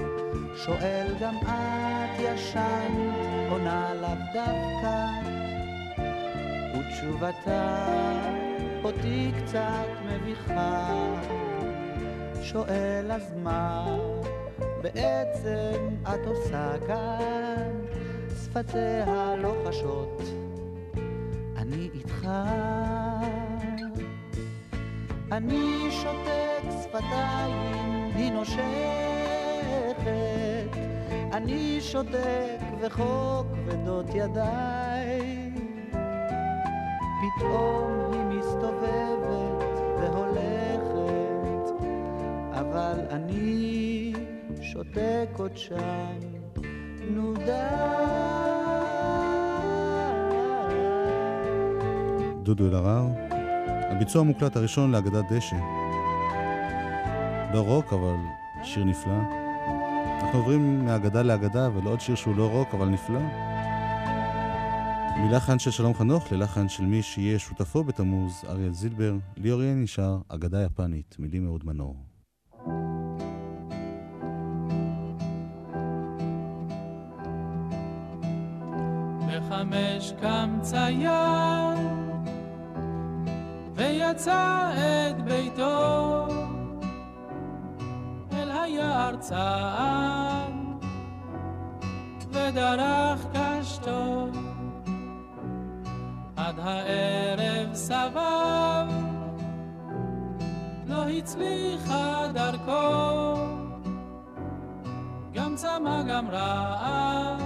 שואל 0.56 1.08
גם 1.20 1.36
את 1.38 2.20
ישן, 2.20 3.12
עונה 3.50 3.94
לאו 3.94 4.10
דווקא, 4.34 5.08
ותשובתה 6.74 7.86
אותי 8.84 9.32
קצת 9.38 9.88
מביכה. 10.06 10.96
שואל 12.42 13.12
אז 13.12 13.34
מה 13.44 13.98
בעצם 14.82 15.96
את 16.04 16.28
עושה 16.28 16.72
כאן? 16.88 17.72
שפתיה 18.44 19.36
לא 19.38 19.56
חשות, 19.68 20.22
אני 21.58 21.90
איתך. 21.94 22.28
אני 25.32 25.92
שותק 25.92 26.64
שפתיים, 26.84 27.97
היא 28.18 28.32
נושכת. 28.32 28.68
אני 31.34 31.78
שותק 31.82 32.60
וחוק 32.82 33.48
כבדות 33.56 34.06
ידיי. 34.14 35.52
פתאום 37.22 38.12
היא 38.12 38.40
מסתובבת 38.40 39.64
והולכת, 40.00 41.72
אבל 42.52 43.00
אני 43.12 44.14
שותק 44.62 45.30
עוד 45.38 45.58
שם, 45.58 46.20
נו 47.10 47.34
די. 47.34 47.52
דודו 52.44 52.68
אלהרר, 52.68 53.06
הביצוע 53.92 54.22
המוקלט 54.22 54.56
הראשון 54.56 54.92
להגדת 54.92 55.26
דשא. 55.32 55.77
לא 57.54 57.60
רוק, 57.60 57.94
אבל 57.94 58.16
שיר 58.64 58.84
נפלא. 58.84 59.14
אנחנו 60.22 60.40
עוברים 60.40 60.86
מאגדה 60.86 61.22
לאגדה 61.22 61.70
ולעוד 61.76 62.02
שיר 62.02 62.16
שהוא 62.16 62.36
לא 62.36 62.50
רוק, 62.52 62.74
אבל 62.74 62.86
נפלא. 62.86 63.20
מלחן 65.18 65.60
של 65.60 65.72
שלום 65.72 65.94
חנוך 65.94 66.32
ללחן 66.32 66.70
של 66.70 66.86
מי 66.86 67.02
שיהיה 67.02 67.40
שותפו 67.40 67.84
בתמוז, 67.84 68.46
אריאל 68.50 68.74
זילבר, 68.74 69.16
ליאור 69.38 69.62
יהיה 69.62 69.76
נשאר, 69.76 70.18
אגדה 70.30 70.64
יפנית, 70.64 71.16
מילים 71.20 71.46
מאוד 71.46 71.66
מנור. 71.66 71.96
בחמש 79.28 80.14
קם 80.22 80.58
צייר 80.62 81.78
ויצא 83.76 84.72
את 84.74 85.24
ביתו 85.26 86.47
צעד 89.20 90.54
ודרך 92.32 93.26
קשתו 93.34 94.28
עד 96.36 96.60
הערב 96.60 97.74
סבב. 97.74 98.88
לא 100.88 101.10
הצליחה 101.10 102.28
דרכו 102.34 103.36
גם 105.34 105.56
צמא 105.56 106.04
גם 106.04 106.28
רעב 106.30 107.42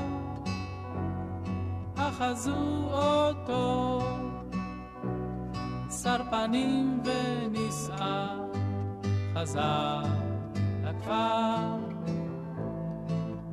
אחזו 1.96 2.56
אותו 2.92 4.02
שר 6.04 6.22
פנים 6.32 7.04
ונישאה 7.06 8.28
חזר 9.36 10.21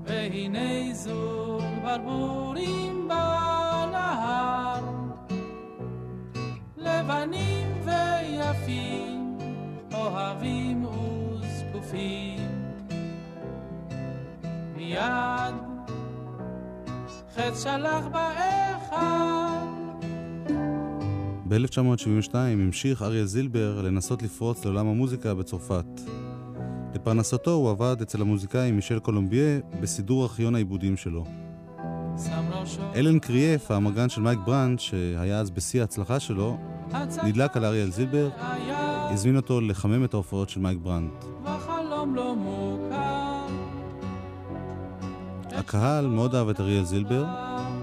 והנה 0.04 0.94
זוג 0.94 1.62
ברבורים 1.82 3.08
בנהר. 3.08 4.84
לבנים 6.76 7.66
ויפים 7.84 9.38
אוהבים 9.94 10.84
וזקופים. 10.84 12.38
מיד 14.76 15.54
חץ 17.34 17.64
שלח 17.64 18.04
באחד. 18.12 19.66
ב-1972 21.48 22.34
המשיך 22.34 23.02
אריאל 23.02 23.24
זילבר 23.24 23.82
לנסות 23.82 24.22
לפרוץ 24.22 24.64
לעולם 24.64 24.86
המוזיקה 24.86 25.34
בצרפת. 25.34 26.17
לפרנסתו 26.94 27.50
הוא 27.50 27.70
עבד 27.70 27.96
אצל 28.02 28.20
המוזיקאי 28.20 28.70
מישל 28.70 28.98
קולומביה 28.98 29.60
בסידור 29.80 30.22
ארכיון 30.22 30.54
העיבודים 30.54 30.96
שלו. 30.96 31.24
אלן 32.94 33.18
קריאף, 33.18 33.70
האמרגן 33.70 34.08
של 34.08 34.20
מייק 34.20 34.38
ברנד, 34.44 34.80
שהיה 34.80 35.38
אז 35.38 35.50
בשיא 35.50 35.80
ההצלחה 35.80 36.20
שלו, 36.20 36.58
נדלק 37.24 37.56
על 37.56 37.64
אריאל 37.64 37.90
זילבר, 37.90 38.28
הזמין 39.10 39.36
אותו 39.36 39.60
לחמם 39.60 40.04
את 40.04 40.14
ההופעות 40.14 40.48
של 40.48 40.60
מייק 40.60 40.78
ברנד. 40.78 41.10
לא 42.14 42.78
הקהל 45.52 46.06
מאוד 46.06 46.34
אהב 46.34 46.48
את 46.48 46.60
אריאל 46.60 46.84
זילבר, 46.84 47.24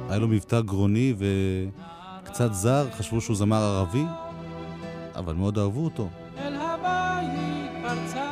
היה 0.09 0.19
לו 0.19 0.27
מבטא 0.27 0.61
גרוני 0.61 1.13
וקצת 1.17 2.53
זר, 2.53 2.87
חשבו 2.91 3.21
שהוא 3.21 3.35
זמר 3.35 3.61
ערבי, 3.61 4.05
אבל 5.15 5.33
מאוד 5.33 5.57
אהבו 5.57 5.83
אותו. 5.85 6.09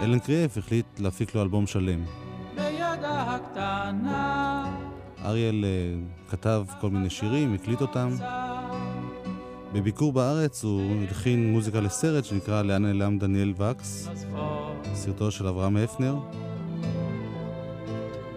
אלן 0.04 0.20
קריאף 0.20 0.58
החליט 0.58 1.00
להפיק 1.00 1.36
לו 1.36 1.42
אלבום 1.42 1.68
שלם. 1.68 2.04
אריאל 5.26 5.66
uh, 5.66 6.32
כתב 6.32 6.66
כל 6.82 6.90
מיני 6.90 7.10
שירים, 7.10 7.54
הקליט 7.54 7.82
אותם. 7.82 8.10
בביקור 9.74 10.14
בארץ 10.14 10.64
הוא 10.64 10.82
הלחין 11.02 11.52
מוזיקה 11.52 11.80
לסרט 11.80 12.26
שנקרא 12.26 12.62
לאן 12.62 12.86
נעלם 12.86 13.20
דניאל 13.20 13.54
וקס, 13.58 14.10
סרטו 14.94 15.32
של 15.32 15.48
אברהם 15.48 15.78
הפנר. 15.78 16.16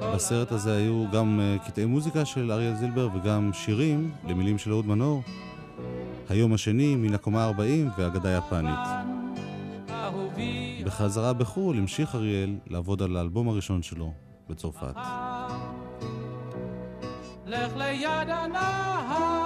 בסרט 0.01 0.53
הזה 0.53 0.77
היו 0.77 1.05
גם 1.13 1.41
uh, 1.41 1.67
קטעי 1.67 1.85
מוזיקה 1.85 2.25
של 2.25 2.53
אריאל 2.53 2.77
זילבר 2.77 3.09
וגם 3.15 3.51
שירים 3.53 4.11
למילים 4.29 4.59
של 4.59 4.71
אהוד 4.71 4.87
מנור. 4.87 5.23
היום 6.29 6.53
השני, 6.53 6.97
מן 6.97 7.15
הקומה 7.15 7.45
40 7.45 7.91
והגדה 7.99 8.37
יפנית. 8.37 9.06
בחזרה 10.97 11.33
בחו"ל 11.33 11.79
המשיך 11.79 12.15
אריאל 12.15 12.59
לעבוד 12.67 13.03
על 13.03 13.17
האלבום 13.17 13.49
הראשון 13.49 13.83
שלו 13.83 14.13
בצרפת. 14.49 14.95
לך 17.47 17.77
ליד 17.77 18.29
הנהר 18.29 19.46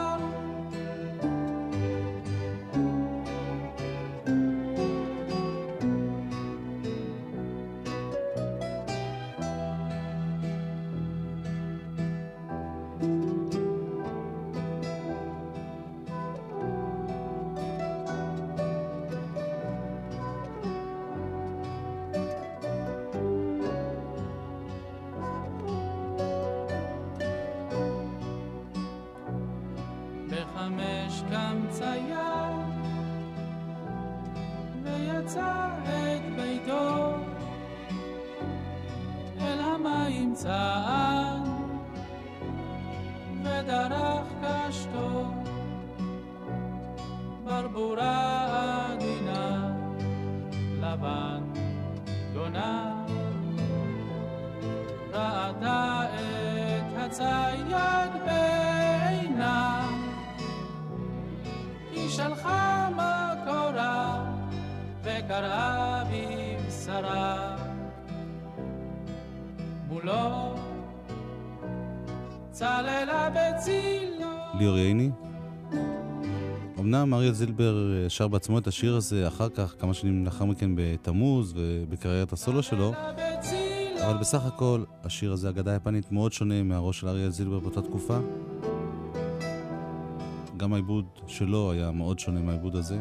אריה 77.30 77.38
זילבר 77.38 77.92
אה, 77.92 78.08
שר 78.08 78.28
בעצמו 78.28 78.58
את 78.58 78.66
השיר 78.66 78.96
הזה 78.96 79.28
אחר 79.28 79.48
כך, 79.48 79.74
כמה 79.78 79.94
שנים 79.94 80.24
לאחר 80.24 80.44
מכן 80.44 80.70
בתמוז 80.74 81.54
ובקריירת 81.56 82.32
הסולו 82.32 82.62
שלו, 82.62 82.92
אבל 84.04 84.18
בסך 84.20 84.44
הכל 84.46 84.84
השיר 85.04 85.32
הזה, 85.32 85.48
אגדה 85.48 85.74
יפנית, 85.74 86.12
מאוד 86.12 86.32
שונה 86.32 86.62
מהראש 86.62 87.00
של 87.00 87.08
אריה 87.08 87.30
זילבר 87.30 87.58
באותה 87.58 87.82
תקופה. 87.82 88.18
גם 90.56 90.72
העיבוד 90.72 91.04
שלו 91.26 91.72
היה 91.72 91.90
מאוד 91.90 92.18
שונה 92.18 92.40
מהעיבוד 92.40 92.76
הזה. 92.76 92.98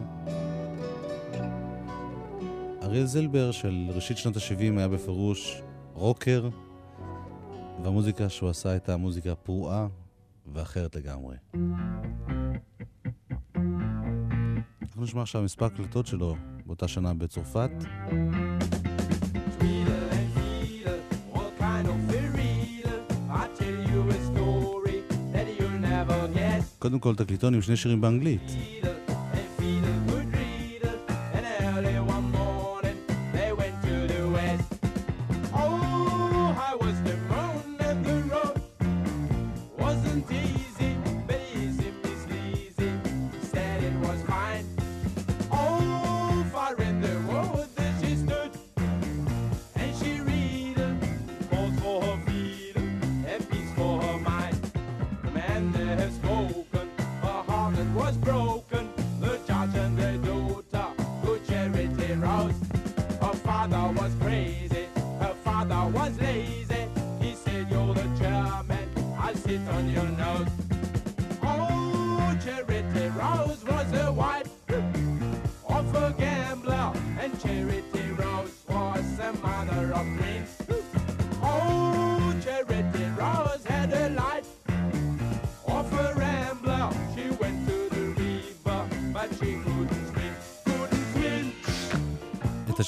אריאל 2.84 3.06
זילבר 3.06 3.52
של 3.52 3.88
ראשית 3.96 4.18
שנות 4.18 4.38
ה-70 4.38 4.78
היה 4.78 4.88
בפירוש 4.88 5.62
רוקר, 5.94 6.50
והמוזיקה 7.84 8.30
שהוא 8.30 8.50
עשה 8.50 8.70
הייתה 8.70 8.98
מוזיקה 8.98 9.36
פרועה 9.36 9.88
ואחרת 10.54 10.96
לגמרי. 10.96 11.36
אנחנו 15.00 15.08
נשמע 15.08 15.22
עכשיו 15.22 15.42
מספר 15.42 15.66
הקלטות 15.66 16.08
שלו 16.08 16.36
באותה 16.66 16.88
שנה 16.88 17.14
בצרפת. 17.14 17.72
קודם 26.80 27.00
כל 27.00 27.16
תקליטון 27.16 27.54
עם 27.54 27.62
שני 27.62 27.76
שירים 27.76 28.02
באנגלית. 28.02 28.42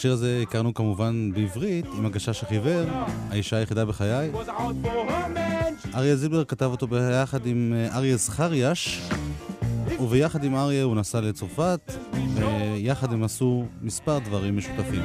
השיר 0.01 0.13
הזה 0.13 0.39
הכרנו 0.41 0.73
כמובן 0.73 1.31
בעברית, 1.33 1.85
עם 1.97 2.05
הגשש 2.05 2.43
החיוור, 2.43 2.85
האישה 3.29 3.57
היחידה 3.57 3.85
בחיי. 3.85 4.31
אריאל 5.95 6.15
זילבר 6.15 6.43
כתב 6.43 6.65
אותו 6.65 6.87
ביחד 6.87 7.45
עם 7.45 7.73
אה, 7.75 7.97
אריה 7.97 8.17
זכריאש, 8.17 9.01
וביחד 9.99 10.43
עם 10.43 10.55
אריה 10.55 10.83
הוא 10.83 10.95
נסע 10.95 11.21
לצרפת, 11.21 11.93
ויחד 12.35 13.13
הם 13.13 13.23
עשו 13.23 13.65
מספר 13.81 14.19
דברים 14.19 14.57
משותפים. 14.57 15.01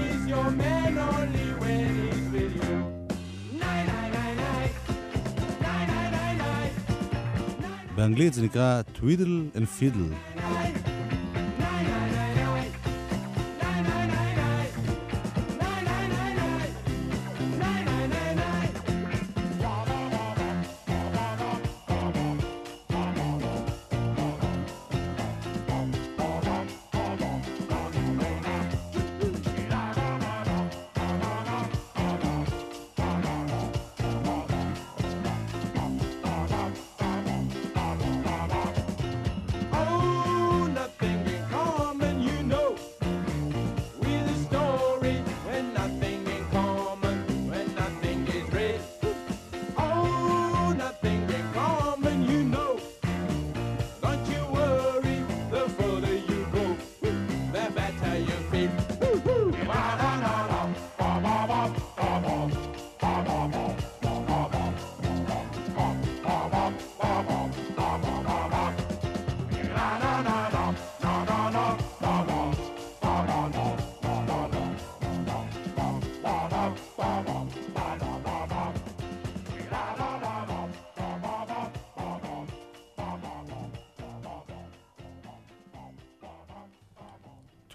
באנגלית 7.97 8.35
זה 8.35 8.43
נקרא 8.43 8.83
Twiddle 8.83 9.43
and 9.57 9.67
Fiddle. 9.67 10.05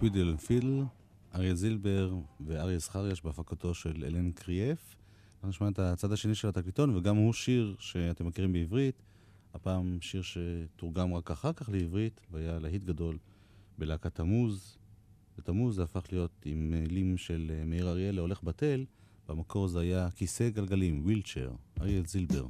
טווידל 0.02 0.38
פידל, 0.38 0.84
אריה 1.36 1.56
זילבר 1.56 2.14
ואריה 2.48 2.80
זכריאש 2.80 3.22
בהפקתו 3.22 3.74
של 3.74 4.04
אלן 4.08 4.32
קריאף. 4.32 4.96
אנחנו 5.36 5.50
נשמע 5.50 5.70
את 5.70 5.80
הצד 5.80 6.12
השני 6.12 6.36
של 6.36 6.48
התקליטון, 6.48 6.96
וגם 6.96 7.16
הוא 7.16 7.34
שיר 7.34 7.76
שאתם 7.80 8.28
מכירים 8.28 8.54
בעברית. 8.54 9.04
הפעם 9.54 9.98
שיר 10.02 10.22
שתורגם 10.22 11.14
רק 11.14 11.32
אחר 11.32 11.54
כך 11.54 11.70
לעברית, 11.70 12.22
והיה 12.32 12.60
להיט 12.60 12.84
גדול 12.84 13.18
בלהקת 13.78 14.16
תמוז. 14.16 14.78
ותמוז 15.38 15.76
זה 15.76 15.84
הפך 15.84 16.04
להיות 16.12 16.32
עם 16.46 16.72
מילים 16.72 17.18
של 17.18 17.52
מאיר 17.66 17.90
אריאל 17.90 18.16
להולך 18.16 18.44
בתל, 18.44 18.86
במקור 19.28 19.68
זה 19.68 19.80
היה 19.80 20.10
כיסא 20.16 20.50
גלגלים, 20.50 21.02
ווילצ'ר, 21.04 21.52
אריה 21.82 22.02
זילבר. 22.06 22.46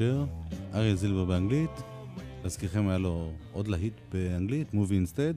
ווילצ'ר, 0.00 0.24
אריה 0.74 0.94
זילבר 0.94 1.24
באנגלית, 1.24 1.70
להזכירכם 2.42 2.88
היה 2.88 2.98
לו 2.98 3.32
עוד 3.52 3.68
להיט 3.68 3.94
באנגלית, 4.12 4.74
מובי 4.74 4.94
אינסטד, 4.94 5.34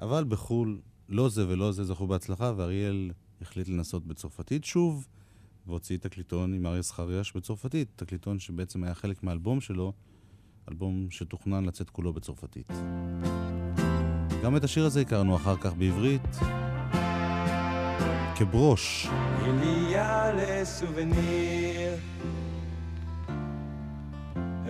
אבל 0.00 0.24
בחו"ל 0.28 0.80
לא 1.08 1.28
זה 1.28 1.48
ולא 1.48 1.72
זה 1.72 1.84
זכו 1.84 2.06
בהצלחה, 2.06 2.52
ואריאל 2.56 3.10
החליט 3.42 3.68
לנסות 3.68 4.06
בצרפתית 4.06 4.64
שוב, 4.64 5.06
והוציא 5.66 5.96
תקליטון 5.96 6.54
עם 6.54 6.66
אריה 6.66 6.82
זכריאש 6.82 7.32
בצרפתית, 7.32 7.88
תקליטון 7.96 8.38
שבעצם 8.38 8.84
היה 8.84 8.94
חלק 8.94 9.22
מהאלבום 9.22 9.60
שלו, 9.60 9.92
אלבום 10.70 11.06
שתוכנן 11.10 11.64
לצאת 11.64 11.90
כולו 11.90 12.12
בצרפתית. 12.12 12.72
גם 14.44 14.56
את 14.56 14.64
השיר 14.64 14.84
הזה 14.84 15.00
הכרנו 15.00 15.36
אחר 15.36 15.56
כך 15.56 15.74
בעברית, 15.74 16.36
כברוש. 18.36 19.08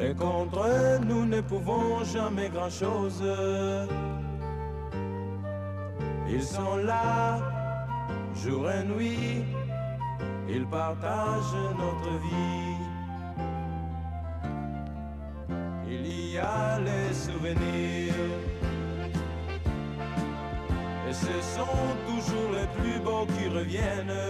Et 0.01 0.15
contre 0.15 0.69
nous 1.07 1.27
ne 1.27 1.41
pouvons 1.41 2.05
jamais 2.05 2.49
grand-chose. 2.51 3.23
Ils 6.31 6.43
sont 6.43 6.77
là, 6.77 7.41
jour 8.35 8.71
et 8.71 8.85
nuit. 8.85 9.45
Ils 10.49 10.67
partagent 10.67 11.59
notre 11.77 12.11
vie. 12.25 12.77
Il 15.91 16.33
y 16.33 16.39
a 16.39 16.79
les 16.79 17.13
souvenirs. 17.13 18.15
Et 21.09 21.13
ce 21.13 21.37
sont 21.57 21.89
toujours 22.07 22.51
les 22.53 22.69
plus 22.79 23.01
beaux 23.01 23.27
qui 23.27 23.49
reviennent. 23.49 24.21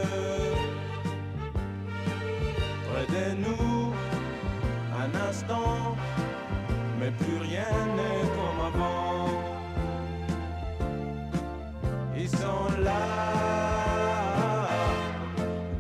Près 2.89 3.07
de 3.15 3.35
nous, 3.43 3.68
Mais 6.99 7.11
plus 7.11 7.39
rien 7.39 7.73
n'est 7.97 8.29
comme 8.37 8.61
avant. 8.67 9.29
Ils 12.17 12.29
sont 12.29 12.81
là 12.83 13.07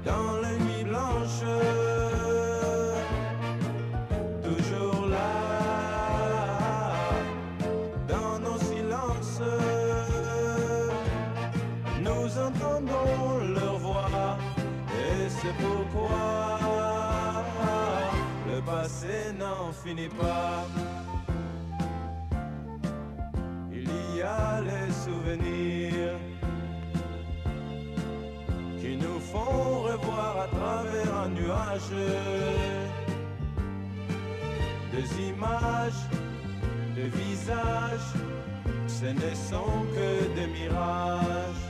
Dans 0.04 0.36
les 0.42 0.58
nuits 0.64 0.84
blanches 0.84 1.44
Toujours 4.42 5.06
là 5.08 5.30
Dans 8.08 8.38
nos 8.38 8.58
silences. 8.58 9.42
Nous 12.00 12.38
entendons 12.38 13.38
leur 13.54 13.78
voix 13.78 14.38
et 14.90 15.28
c'est 15.28 15.54
pourquoi 15.62 16.88
passé 18.70 19.32
n'en 19.38 19.72
finit 19.72 20.12
pas. 20.22 20.66
Il 23.72 23.90
y 24.16 24.22
a 24.22 24.60
les 24.70 24.90
souvenirs 25.04 26.18
qui 28.80 28.96
nous 28.96 29.20
font 29.30 29.82
revoir 29.90 30.32
à 30.46 30.48
travers 30.58 31.10
un 31.24 31.28
nuage 31.28 31.94
des 34.92 35.08
images, 35.30 36.02
des 36.96 37.10
visages, 37.22 38.10
ce 38.86 39.06
ne 39.06 39.30
sont 39.50 39.78
que 39.94 40.10
des 40.36 40.48
mirages. 40.58 41.67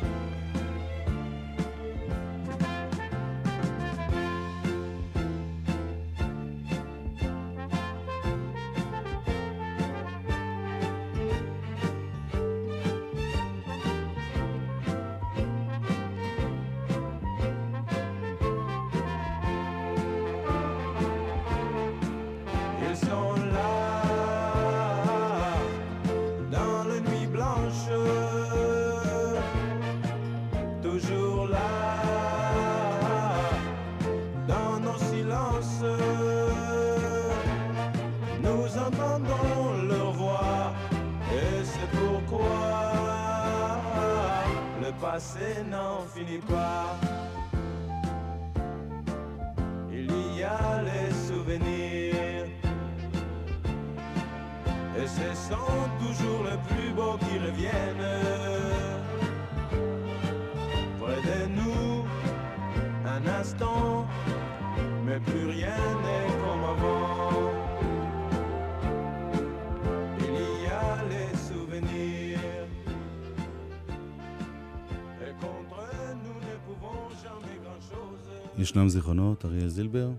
ישנם 78.69 78.89
זיכרונות, 78.89 79.45
אריאל 79.45 79.69
זילבר. 79.69 80.11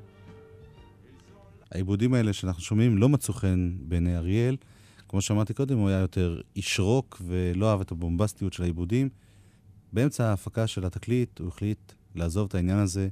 העיבודים 1.71 2.13
האלה 2.13 2.33
שאנחנו 2.33 2.61
שומעים 2.61 2.97
לא 2.97 3.09
מצאו 3.09 3.33
חן 3.33 3.71
בעיני 3.81 4.17
אריאל. 4.17 4.57
כמו 5.07 5.21
שאמרתי 5.21 5.53
קודם, 5.53 5.77
הוא 5.77 5.89
היה 5.89 5.99
יותר 5.99 6.41
איש 6.55 6.79
רוק 6.79 7.21
ולא 7.25 7.71
אהב 7.71 7.81
את 7.81 7.91
הבומבסטיות 7.91 8.53
של 8.53 8.63
העיבודים. 8.63 9.09
באמצע 9.93 10.25
ההפקה 10.25 10.67
של 10.67 10.85
התקליט 10.85 11.39
הוא 11.39 11.47
החליט 11.47 11.93
לעזוב 12.15 12.47
את 12.47 12.55
העניין 12.55 12.77
הזה. 12.77 13.09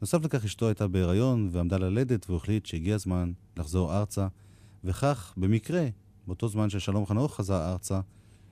נוסף 0.00 0.24
לכך, 0.24 0.44
אשתו 0.44 0.66
הייתה 0.66 0.88
בהיריון 0.88 1.48
ועמדה 1.52 1.78
ללדת, 1.78 2.26
והוא 2.26 2.36
החליט 2.36 2.66
שהגיע 2.66 2.94
הזמן 2.94 3.32
לחזור 3.56 3.96
ארצה. 3.96 4.28
וכך, 4.84 5.34
במקרה, 5.36 5.88
באותו 6.26 6.48
זמן 6.48 6.70
ששלום 6.70 7.06
חנוך 7.06 7.36
חזר 7.36 7.72
ארצה, 7.72 8.00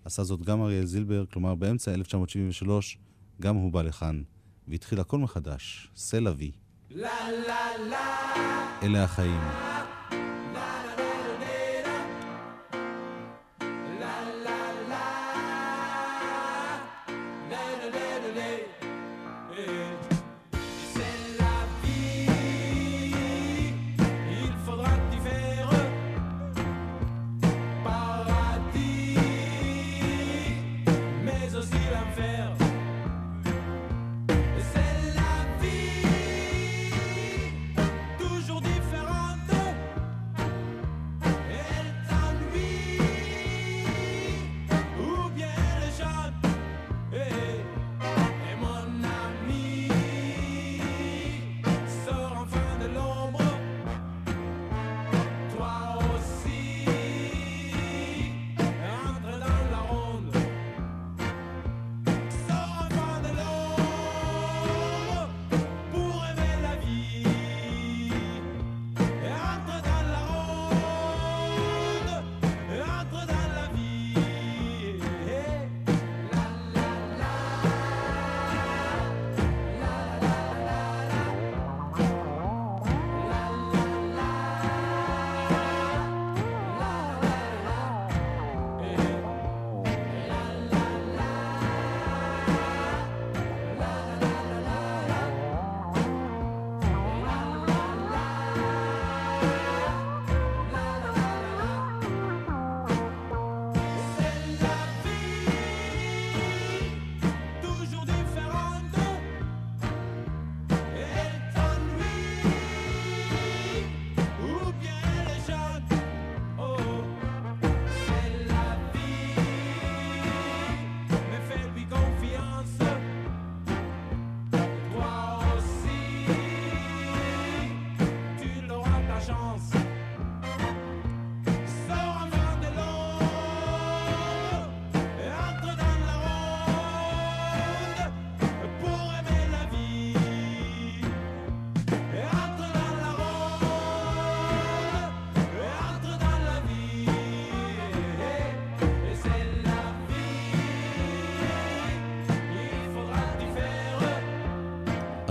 עשה 0.05 0.25
זאת 0.25 0.43
גם 0.43 0.63
אריאל 0.63 0.87
זילבר, 0.87 1.25
כלומר 1.33 1.55
באמצע 1.55 1.95
1973, 1.95 2.99
גם 3.41 3.57
הוא 3.57 3.73
בא 3.73 3.83
לכאן. 3.83 4.23
והתחיל 4.69 5.01
הכל 5.01 5.19
מחדש, 5.19 5.91
סל 5.97 6.29
אבי. 6.29 6.53
אלה 8.83 9.05
החיים. 9.05 9.41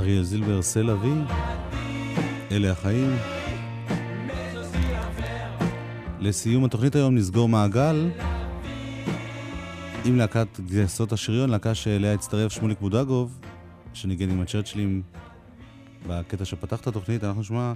אריאל 0.05 0.23
זילבר, 0.23 0.61
סל 0.61 0.89
אבי, 0.89 1.13
אלה 2.51 2.71
החיים. 2.71 3.09
לסיום 6.19 6.65
התוכנית 6.65 6.95
היום 6.95 7.15
נסגור 7.15 7.49
מעגל 7.49 8.09
עם 10.05 10.15
להקת 10.15 10.59
גייסות 10.59 11.11
השריון, 11.11 11.49
להקה 11.49 11.75
שאליה 11.75 12.13
הצטרף 12.13 12.51
שמוליק 12.51 12.79
בודגוב, 12.79 13.39
שניגן 13.93 14.29
עם 14.29 14.41
הצ'רצ'לים 14.41 15.01
בקטע 16.07 16.45
שפתח 16.45 16.81
את 16.81 16.87
התוכנית. 16.87 17.23
אנחנו 17.23 17.41
נשמע 17.41 17.73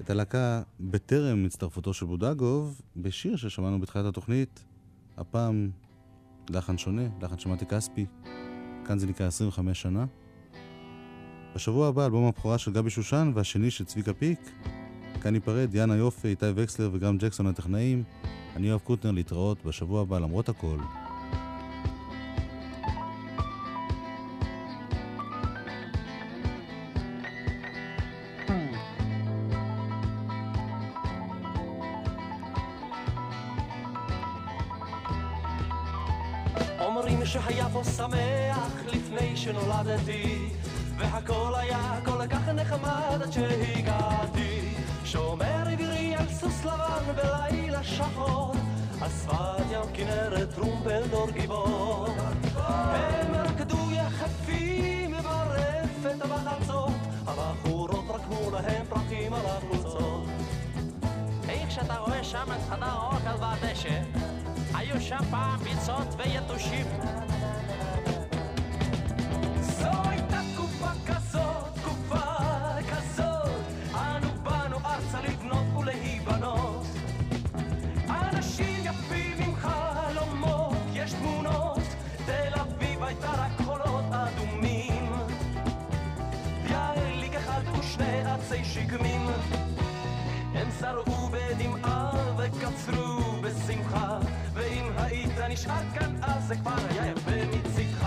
את 0.00 0.10
הלהקה 0.10 0.62
בטרם 0.80 1.44
הצטרפותו 1.44 1.94
של 1.94 2.06
בודגוב, 2.06 2.80
בשיר 2.96 3.36
ששמענו 3.36 3.80
בתחילת 3.80 4.06
התוכנית, 4.06 4.64
הפעם 5.16 5.70
לחן 6.50 6.78
שונה, 6.78 7.02
לחן 7.22 7.38
שמעתי 7.38 7.66
כספי, 7.66 8.06
כאן 8.84 8.98
זה 8.98 9.06
נקרא 9.06 9.26
25 9.26 9.82
שנה. 9.82 10.06
בשבוע 11.56 11.88
הבא 11.88 12.04
אלבום 12.04 12.26
הבכורה 12.26 12.58
של 12.58 12.72
גבי 12.72 12.90
שושן 12.90 13.32
והשני 13.34 13.70
של 13.70 13.84
צביקה 13.84 14.12
פיק. 14.12 14.40
כאן 15.20 15.32
ניפרד, 15.32 15.74
יאנה 15.74 15.96
יופי, 15.96 16.28
איתי 16.28 16.46
וקסלר 16.54 16.90
וגם 16.92 17.18
ג'קסון 17.18 17.46
הטכנאים. 17.46 18.02
אני 18.56 18.70
אוהב 18.70 18.80
קוטנר 18.80 19.10
להתראות 19.10 19.64
בשבוע 19.64 20.00
הבא 20.02 20.18
למרות 20.18 20.48
הכל. 20.48 20.78
שהיה 37.26 37.68
פה 37.72 37.84
שמח 37.84 38.72
לפני 38.86 39.36
שנולדתי 39.36 40.48
והכל 40.98 41.52
היה 41.56 41.98
כל 42.04 42.26
כך 42.26 42.48
נחמד 42.48 43.22
עד 43.22 43.30
שהגעתי. 43.32 44.74
שומר 45.04 45.68
עברי 45.72 46.14
על 46.16 46.28
סוס 46.28 46.64
לבן 46.64 47.12
בלילה 47.16 47.84
שחור 47.84 48.54
שפת 48.98 49.64
ים 49.70 49.92
כנרת 49.94 50.54
טרומפלדור 50.54 51.30
גיבור. 51.30 52.06
הם 52.56 53.34
רקדו 53.34 53.90
יחפים 53.92 55.10
ברפת 55.10 56.18
בחצות 56.18 56.90
הבחורות 57.26 58.04
רקמו 58.08 58.50
להם 58.50 58.86
פרחים 58.88 59.34
על 59.34 59.46
החולצות 59.46 60.26
איך 61.48 61.70
שאתה 61.70 61.96
רואה 61.98 62.24
שם 62.24 62.46
את 62.52 62.70
חדר 62.70 62.86
האוכל 62.86 63.42
והדשא 63.44 64.00
היו 64.74 65.00
שם 65.00 65.24
פעם 65.30 65.58
ביצות 65.58 66.14
ויתושים 66.18 66.86
נשאר 95.56 95.82
כאן 95.94 96.14
אז 96.22 96.46
זה 96.48 96.56
כבר 96.56 96.74
היה 96.90 97.06
יפה 97.06 97.30
מצידך 97.52 98.06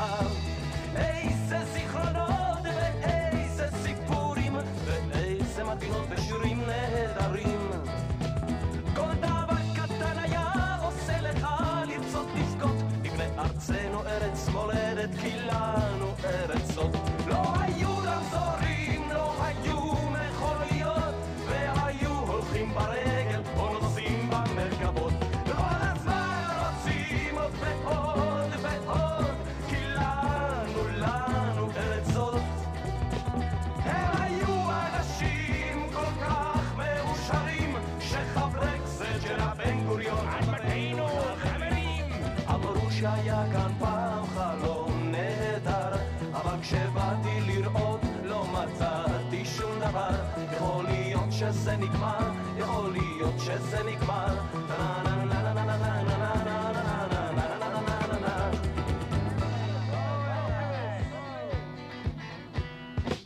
שהיה 43.00 43.44
כאן 43.52 43.72
פעם 43.80 44.26
חלום 44.26 45.12
נהדר 45.12 45.98
אבל 46.34 46.62
כשבאתי 46.62 47.42
לראות 47.48 48.02
לא 48.24 48.46
מצאתי 48.54 49.46
שום 49.46 49.80
דבר. 49.80 50.10
יכול 50.56 50.86
להיות 50.86 51.32
שזה 51.32 51.78
נגמר 51.78 52.32
יכול 52.58 52.92
להיות 52.92 53.40
שזה 53.40 53.84
נגמר. 53.84 54.36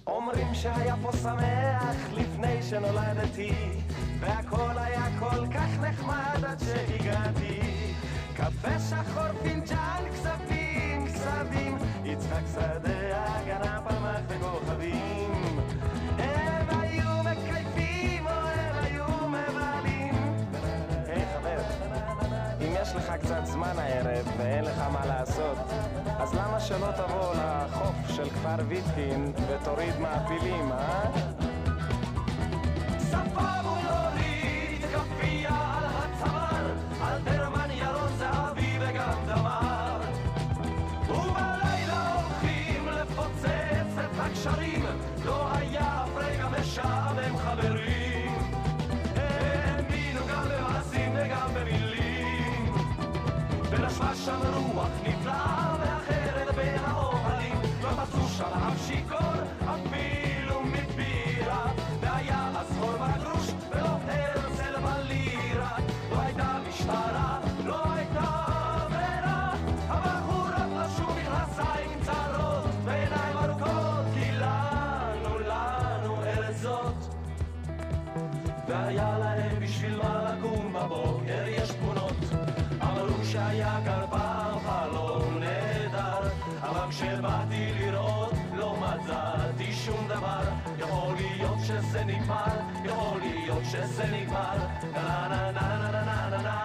אומרים 0.07 0.53
שהיה 0.53 0.95
פה 1.01 1.11
שמח 1.11 2.13
לפני 2.13 2.63
שנולדתי 2.63 3.53
והכל 4.19 4.77
היה 4.77 5.05
כל 5.19 5.47
כך 5.53 5.79
נחמד 5.81 6.45
עד 6.45 6.59
שהגעתי 6.59 7.62
קפה 8.43 8.79
שחור, 8.79 9.41
פינג'אן, 9.43 10.03
כספים, 10.13 11.07
כספים 11.07 11.77
יצחק 12.03 12.41
שדה, 12.53 13.25
הגנה, 13.25 13.79
פלמח 13.87 14.19
וכוכבים. 14.27 15.59
הם 16.17 16.79
היו 16.79 17.09
מקייפים 17.19 18.27
או 18.27 18.31
הם 18.31 18.75
היו 18.83 19.27
מבלים. 19.27 20.15
היי 21.07 21.25
חבר, 21.33 21.61
אם 22.61 22.73
יש 22.81 22.95
לך 22.95 23.13
קצת 23.21 23.45
זמן 23.45 23.79
הערב 23.79 24.25
ואין 24.37 24.63
לך 24.65 24.79
מה 24.91 25.05
לעשות, 25.05 25.57
אז 26.19 26.33
למה 26.33 26.59
שלא 26.59 26.87
תבוא 26.97 27.33
לחוף 27.35 27.95
של 28.07 28.29
כפר 28.29 28.55
ויטקין 28.67 29.33
ותוריד 29.47 29.99
מעפילים, 29.99 30.71
אה? 30.71 31.03
ספר 32.99 33.62
שם 54.25 54.39
רוח 54.53 54.89
נפלאה 55.03 55.75
ואחרת 55.79 56.55
בין 56.55 56.79
האוהלים 56.85 57.55
לא 57.81 57.89
מצאו 57.91 58.27
שם 58.27 58.43
אף 58.43 58.87
שיכור 58.87 59.33
אפילו 59.65 60.61
מבירה. 60.63 61.71
והיה 62.01 62.49
אז 62.55 62.77
חור 62.79 62.91
בגרוש 62.91 63.47
ולא 63.71 63.87
הרצל 64.07 64.75
בלירה. 64.79 65.77
לא 66.11 66.21
הייתה 66.21 66.57
משטרה, 66.69 67.39
לא 67.65 67.83
הייתה 67.93 68.43
ברירה 68.89 69.53
הבחורות 69.87 70.51
לבשו 70.51 71.03
מכנסיים 71.03 71.99
צרות. 72.01 72.65
ועיניים 72.83 73.37
ארוכות 73.37 74.05
כי 74.13 74.31
לנו, 74.31 75.39
לנו 75.39 76.23
ארץ 76.23 76.55
זאת. 76.55 76.95
והיה 78.67 79.17
להם 79.17 79.59
בשביל 79.59 79.97
מה 79.97 80.23
לקום 80.23 80.73
בבוקר 80.73 81.43
יש 81.47 81.71
תמונות. 81.71 82.13
אמרו 82.81 83.25
שהיה 83.25 83.79
כאן 83.85 84.02
רק 86.83 86.89
כשבאתי 86.89 87.73
לראות 87.79 88.33
לא 88.53 88.75
מצאתי 88.79 89.73
שום 89.73 90.07
דבר. 90.07 90.41
יכול 90.79 91.15
להיות 91.17 91.57
שזה 91.67 92.03
נגמר 92.03 92.59
יכול 92.85 93.19
להיות 93.21 93.65
שזה 93.65 94.03
נגמר. 94.11 94.57
נה 94.93 95.27
נה 95.29 95.51
נה 95.51 95.77
נה 95.77 95.91
נה 95.91 96.29
נה 96.29 96.41
נה. 96.41 96.62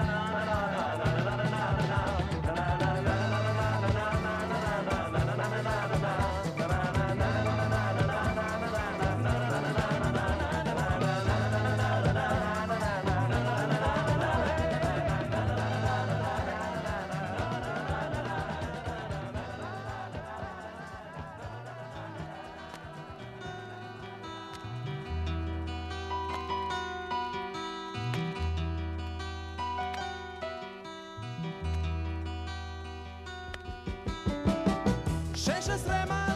noches 35.68 35.84
remanentes. 35.86 36.28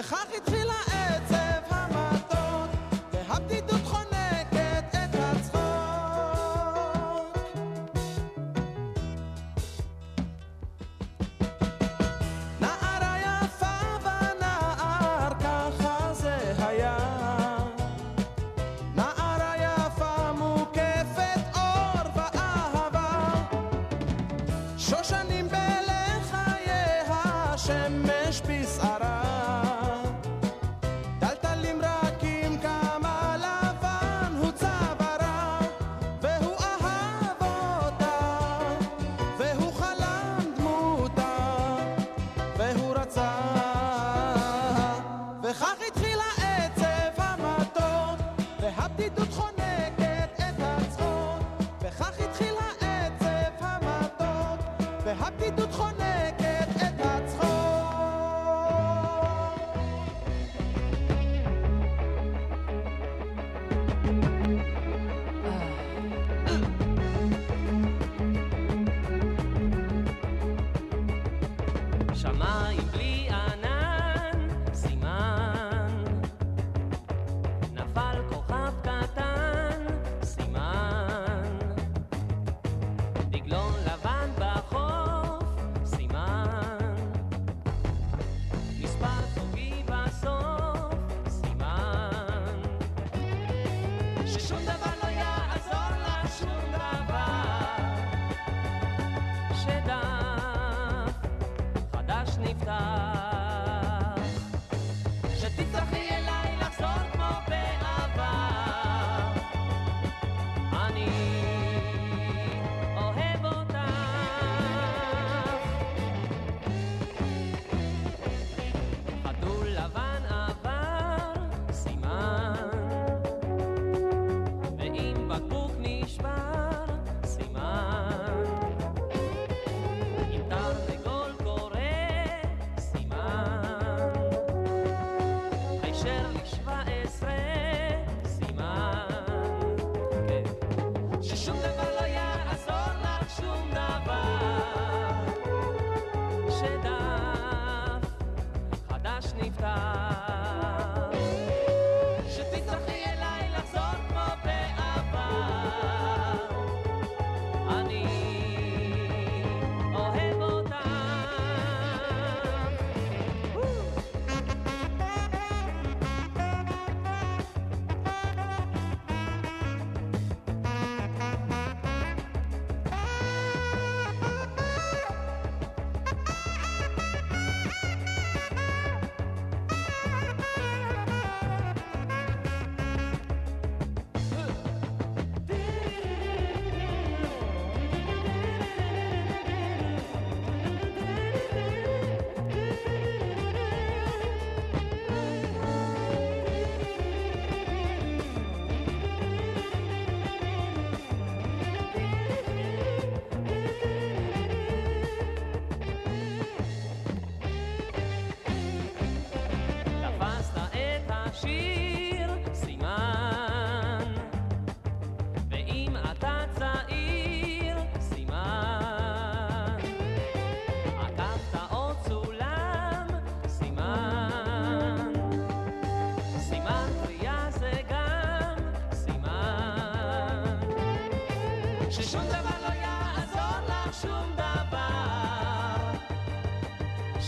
וכך 0.00 0.26
התחיל 0.36 0.65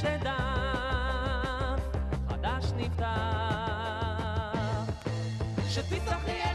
שדף 0.01 1.81
חדש 2.29 2.73
נפתח. 2.77 3.07
שתצטרכי 5.69 6.31
אליי 6.31 6.48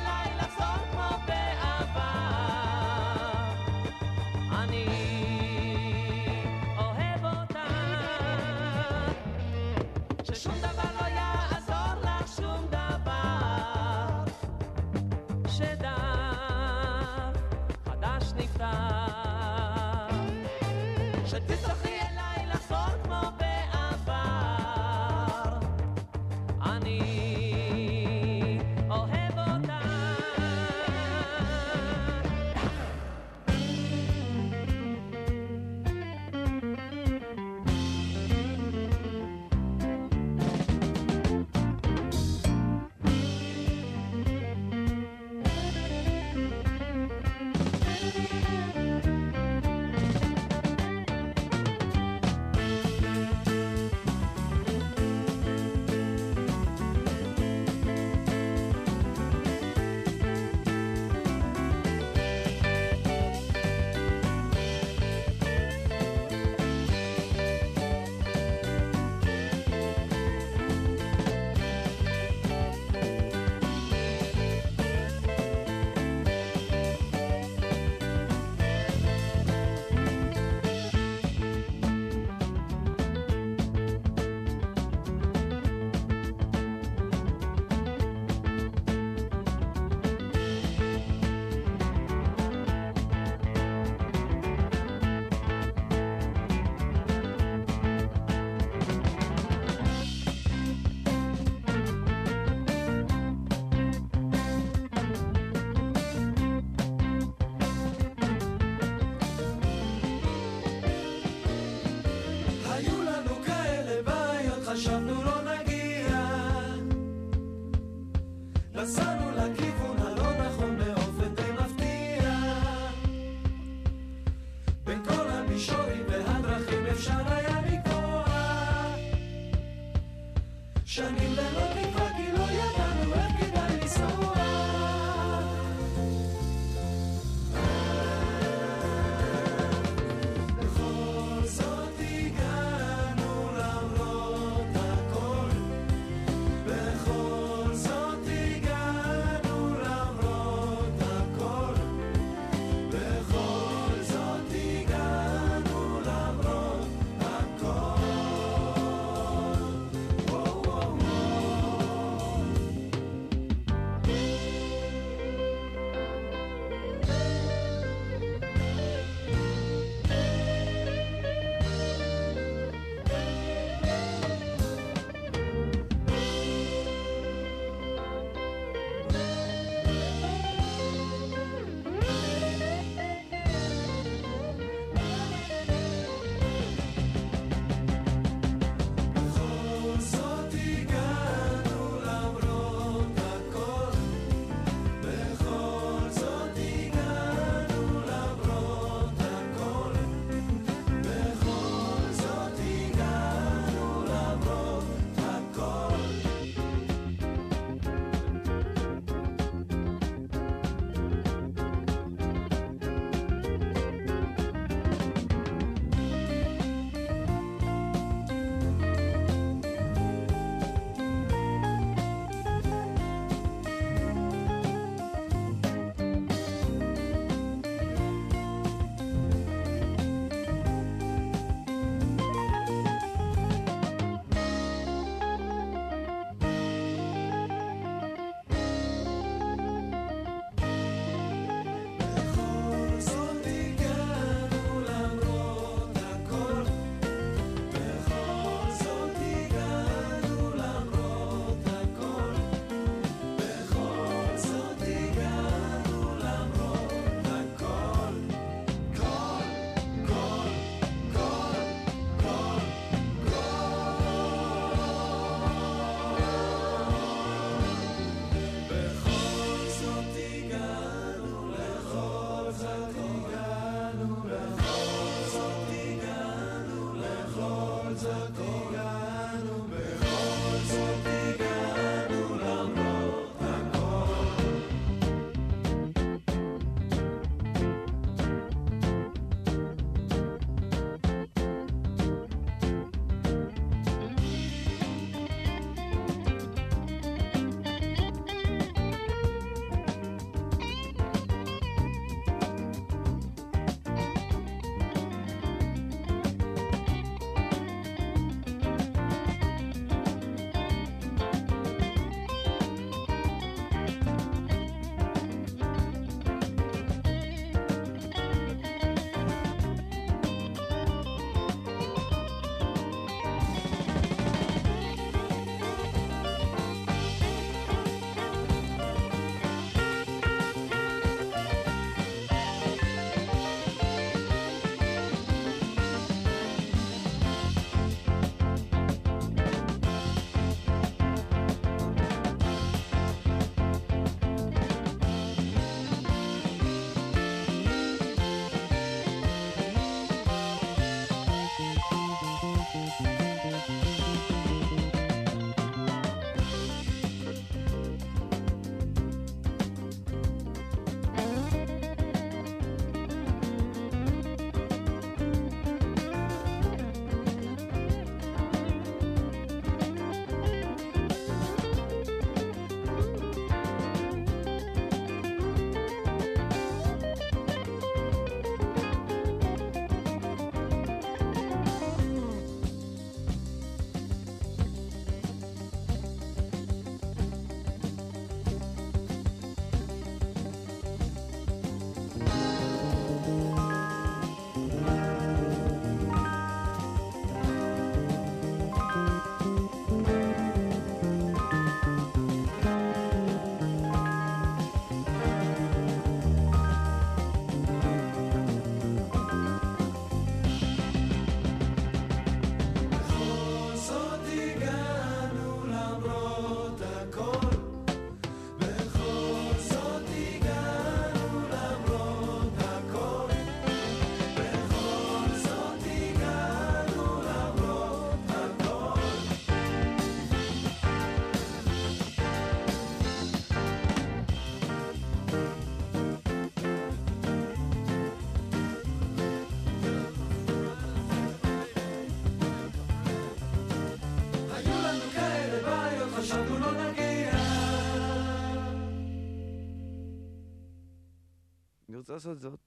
אני 452.18 452.62